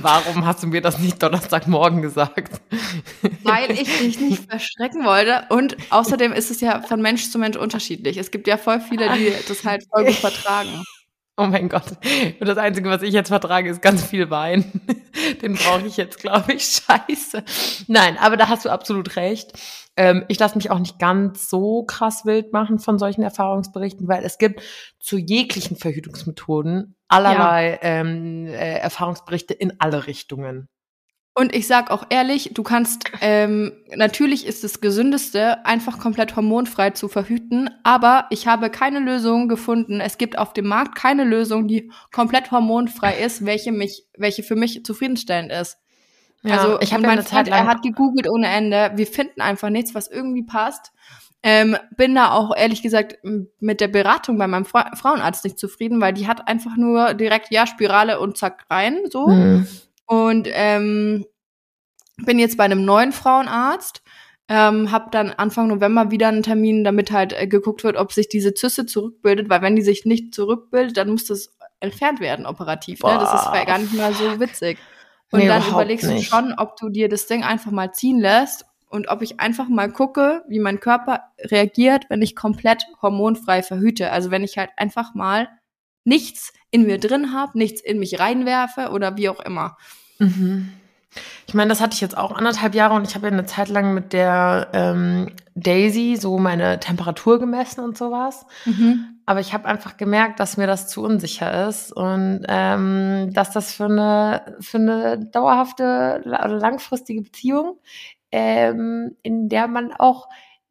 [0.00, 2.60] Warum hast du mir das nicht Donnerstagmorgen gesagt?
[3.42, 5.44] Weil ich dich nicht verschrecken wollte.
[5.50, 8.16] Und außerdem ist es ja von Mensch zu Mensch unterschiedlich.
[8.16, 10.84] Es gibt ja voll viele, die das halt voll gut vertragen.
[11.42, 11.90] Oh mein Gott.
[12.38, 14.64] Und das Einzige, was ich jetzt vertrage, ist ganz viel Wein.
[15.42, 16.62] Den brauche ich jetzt, glaube ich.
[16.86, 17.42] Scheiße.
[17.88, 19.52] Nein, aber da hast du absolut recht.
[19.96, 24.24] Ähm, ich lasse mich auch nicht ganz so krass wild machen von solchen Erfahrungsberichten, weil
[24.24, 24.62] es gibt
[25.00, 30.68] zu jeglichen Verhütungsmethoden allerlei ähm, äh, Erfahrungsberichte in alle Richtungen.
[31.34, 36.90] Und ich sag auch ehrlich, du kannst, ähm, natürlich ist das Gesündeste, einfach komplett hormonfrei
[36.90, 40.02] zu verhüten, aber ich habe keine Lösung gefunden.
[40.02, 44.56] Es gibt auf dem Markt keine Lösung, die komplett hormonfrei ist, welche mich, welche für
[44.56, 45.78] mich zufriedenstellend ist.
[46.44, 48.92] also ich habe und ja mein eine Freund, Zeit er hat gegoogelt ohne Ende.
[48.96, 50.92] Wir finden einfach nichts, was irgendwie passt.
[51.42, 53.16] Ähm, bin da auch ehrlich gesagt
[53.58, 57.50] mit der Beratung bei meinem Fra Frauenarzt nicht zufrieden, weil die hat einfach nur direkt
[57.50, 59.28] ja Spirale und zack rein so.
[59.28, 59.66] Hm.
[60.12, 61.24] Und ähm,
[62.18, 64.02] bin jetzt bei einem neuen Frauenarzt.
[64.48, 68.28] Ähm, habe dann Anfang November wieder einen Termin, damit halt äh, geguckt wird, ob sich
[68.28, 73.02] diese Zyste zurückbildet, weil wenn die sich nicht zurückbildet, dann muss das entfernt werden operativ.
[73.02, 73.16] Ne?
[73.18, 73.64] Das ist Boah.
[73.64, 74.78] gar nicht mal so witzig.
[75.30, 76.28] Und Nee, dann überlegst du nicht.
[76.28, 79.90] schon, ob du dir das Ding einfach mal ziehen lässt und ob ich einfach mal
[79.90, 84.10] gucke, wie mein Körper reagiert, wenn ich komplett hormonfrei verhüte.
[84.10, 85.48] Also wenn ich halt einfach mal
[86.04, 89.78] nichts in mir drin habe, nichts in mich reinwerfe oder wie auch immer.
[90.22, 90.72] Mhm.
[91.46, 93.68] Ich meine, das hatte ich jetzt auch anderthalb Jahre und ich habe ja eine Zeit
[93.68, 98.46] lang mit der ähm, Daisy so meine Temperatur gemessen und sowas.
[99.26, 103.74] Aber ich habe einfach gemerkt, dass mir das zu unsicher ist und ähm, dass das
[103.74, 107.78] für eine, für eine dauerhafte oder langfristige Beziehung,
[108.30, 110.28] ähm, in der man auch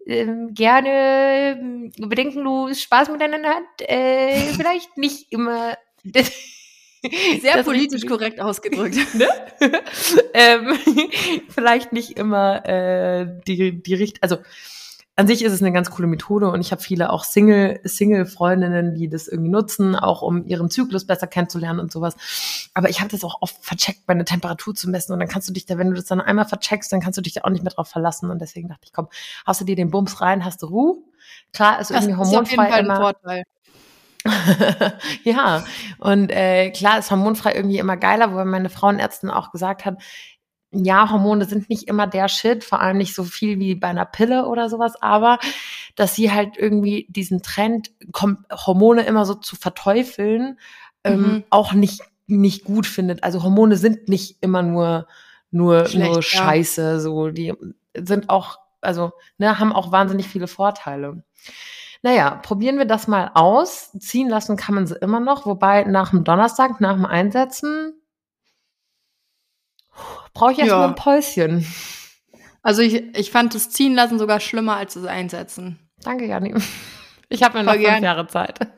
[0.07, 5.75] ähm, gerne ähm, bedenkenlos Spaß miteinander hat, äh, vielleicht nicht immer
[7.41, 8.95] Sehr das politisch korrekt ausgedrückt.
[10.33, 10.77] ähm,
[11.49, 14.37] vielleicht nicht immer äh, die, die Richt also
[15.17, 18.95] an sich ist es eine ganz coole Methode und ich habe viele auch Single, Single-Freundinnen,
[18.95, 22.15] die das irgendwie nutzen, auch um ihren Zyklus besser kennenzulernen und sowas.
[22.73, 25.53] Aber ich habe das auch oft vercheckt, meine Temperatur zu messen und dann kannst du
[25.53, 27.63] dich da, wenn du das dann einmal vercheckst, dann kannst du dich da auch nicht
[27.63, 29.09] mehr drauf verlassen und deswegen dachte ich, komm,
[29.45, 30.97] hast du dir den Bums rein, hast du Ruhe.
[31.53, 32.95] Klar, ist Das irgendwie ist auf jeden hormonfrei Fall ein immer.
[32.95, 33.43] Vorteil.
[35.23, 35.63] ja,
[35.99, 40.01] und äh, klar ist hormonfrei irgendwie immer geiler, wobei meine Frauenärztin auch gesagt hat,
[40.73, 44.05] ja, Hormone sind nicht immer der Shit, vor allem nicht so viel wie bei einer
[44.05, 45.37] Pille oder sowas, aber
[45.95, 50.57] dass sie halt irgendwie diesen Trend, Hormone immer so zu verteufeln,
[51.03, 51.43] ähm, Mhm.
[51.49, 53.23] auch nicht, nicht gut findet.
[53.23, 55.07] Also Hormone sind nicht immer nur,
[55.51, 56.21] nur, Schlecht, nur ja.
[56.21, 57.53] Scheiße, so, die
[57.97, 61.23] sind auch, also, ne, haben auch wahnsinnig viele Vorteile.
[62.03, 63.91] Naja, probieren wir das mal aus.
[63.99, 67.93] Ziehen lassen kann man sie immer noch, wobei nach dem Donnerstag, nach dem Einsetzen,
[70.33, 70.77] brauche ich erst Ja.
[70.79, 71.65] mal ein Päuschen.
[72.63, 75.79] Also ich, ich fand das Ziehen lassen sogar schlimmer als das Einsetzen.
[76.03, 76.55] Danke, Jani.
[77.29, 77.99] Ich habe mir noch fünf.
[78.01, 78.59] Jahre Zeit.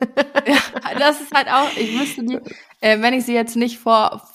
[0.46, 2.38] Ja, das ist halt auch, ich müsste die,
[2.82, 4.28] äh, wenn ich sie jetzt nicht vor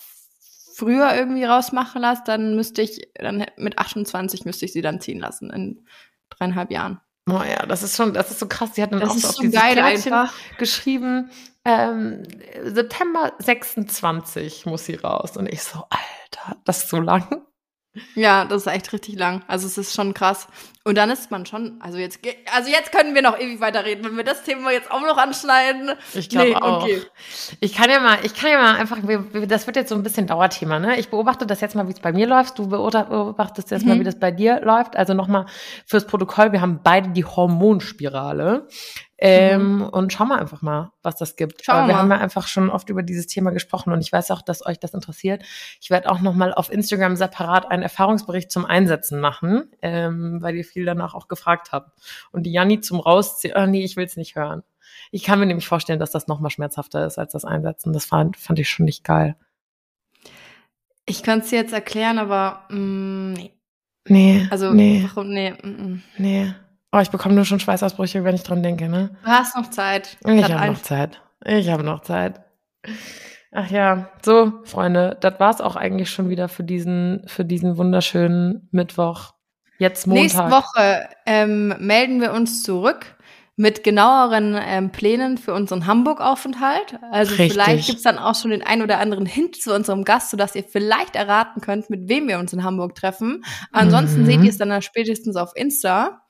[0.73, 5.19] früher irgendwie rausmachen lasse, dann müsste ich, dann mit 28 müsste ich sie dann ziehen
[5.19, 5.85] lassen in
[6.31, 6.99] dreieinhalb Jahren.
[7.27, 8.71] Oh ja, das ist schon, das ist so krass.
[8.73, 10.33] Sie hat dann Das auch so auf so dieses geil Kärtchen einfach.
[10.57, 11.29] geschrieben,
[11.65, 12.23] ähm,
[12.63, 15.37] September 26 muss sie raus.
[15.37, 17.43] Und ich so, Alter, das ist so lang.
[18.15, 19.43] Ja, das ist echt richtig lang.
[19.47, 20.47] Also es ist schon krass.
[20.85, 22.19] Und dann ist man schon, also jetzt,
[22.55, 25.91] also jetzt können wir noch ewig weiterreden, wenn wir das Thema jetzt auch noch anschneiden.
[26.13, 26.83] Ich glaube nee, auch.
[26.83, 27.01] Okay.
[27.59, 28.97] Ich kann ja mal, ich kann ja mal einfach,
[29.47, 30.97] das wird jetzt so ein bisschen Dauerthema, ne?
[30.97, 32.57] Ich beobachte das jetzt mal, wie es bei mir läuft.
[32.59, 33.89] Du beobachtest jetzt mhm.
[33.89, 34.95] mal, wie das bei dir läuft.
[34.95, 35.47] Also nochmal
[35.85, 38.67] fürs Protokoll, wir haben beide die Hormonspirale.
[39.21, 39.81] Ähm, mhm.
[39.83, 41.65] Und schauen wir einfach mal, was das gibt.
[41.65, 44.31] Schauen wir, wir haben ja einfach schon oft über dieses Thema gesprochen und ich weiß
[44.31, 45.43] auch, dass euch das interessiert.
[45.81, 50.63] Ich werde auch nochmal auf Instagram separat einen Erfahrungsbericht zum Einsetzen machen, ähm, weil ihr
[50.63, 51.97] viel danach auch gefragt habt.
[52.31, 54.63] Und die Janni zum Rausziehen, oh nee, ich will es nicht hören.
[55.11, 57.93] Ich kann mir nämlich vorstellen, dass das nochmal schmerzhafter ist als das Einsetzen.
[57.93, 59.35] Das fand, fand ich schon nicht geil.
[61.05, 63.53] Ich kann es dir jetzt erklären, aber mh, mm, nee.
[64.07, 64.47] Nee.
[64.49, 65.07] Also, nee.
[65.07, 65.51] warum, nee.
[65.51, 66.01] Mm.
[66.17, 66.53] Nee.
[66.91, 69.15] Oh, ich bekomme nur schon Schweißausbrüche, wenn ich dran denke, ne?
[69.23, 70.17] Du hast noch Zeit.
[70.25, 71.21] Ich habe noch Zeit.
[71.45, 72.41] Ich habe noch Zeit.
[73.51, 78.67] Ach ja, so, Freunde, das war's auch eigentlich schon wieder für diesen, für diesen wunderschönen
[78.71, 79.33] Mittwoch.
[79.79, 80.21] Jetzt Montag.
[80.21, 83.15] Nächste Woche ähm, melden wir uns zurück
[83.55, 86.97] mit genaueren ähm, Plänen für unseren Hamburg-Aufenthalt.
[87.11, 87.51] Also Richtig.
[87.51, 90.63] vielleicht gibt's dann auch schon den ein oder anderen Hint zu unserem Gast, sodass ihr
[90.63, 93.43] vielleicht erraten könnt, mit wem wir uns in Hamburg treffen.
[93.73, 94.25] Ansonsten mhm.
[94.27, 96.21] seht ihr es dann spätestens auf Insta.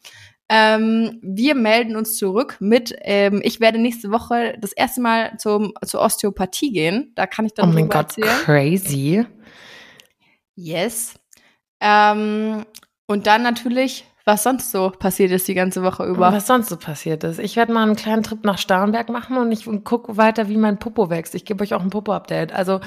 [0.49, 5.73] Ähm, wir melden uns zurück mit, ähm, ich werde nächste Woche das erste Mal zum,
[5.85, 7.11] zur Osteopathie gehen.
[7.13, 8.43] Da kann ich dann oh drüber Gott, erzählen.
[8.43, 9.25] Crazy.
[10.55, 11.13] Yes.
[11.79, 12.65] Ähm,
[13.09, 16.31] und dann natürlich was sonst so passiert ist die ganze Woche über.
[16.31, 17.39] Was sonst so passiert ist.
[17.39, 20.77] Ich werde mal einen kleinen Trip nach Starnberg machen und ich gucke weiter, wie mein
[20.77, 21.33] Popo wächst.
[21.33, 22.53] Ich gebe euch auch ein Popo-Update.
[22.53, 22.79] Also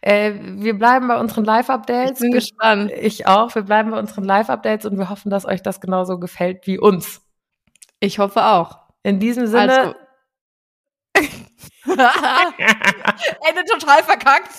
[0.00, 2.14] äh, wir bleiben bei unseren Live-Updates.
[2.14, 2.90] Ich bin gespannt.
[3.00, 3.54] Ich auch.
[3.54, 7.22] Wir bleiben bei unseren Live-Updates und wir hoffen, dass euch das genauso gefällt wie uns.
[8.00, 8.78] Ich hoffe auch.
[9.04, 9.78] In diesem Sinne.
[9.78, 9.94] Also,
[11.88, 14.50] Ende total verkackt.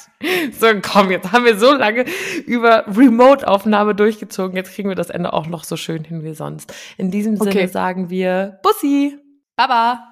[0.60, 2.05] So, komm, jetzt haben wir so lange
[2.45, 4.55] über Remote-Aufnahme durchgezogen.
[4.55, 6.74] Jetzt kriegen wir das Ende auch noch so schön hin wie sonst.
[6.97, 7.68] In diesem Sinne okay.
[7.68, 9.18] sagen wir Bussi.
[9.55, 10.09] Baba.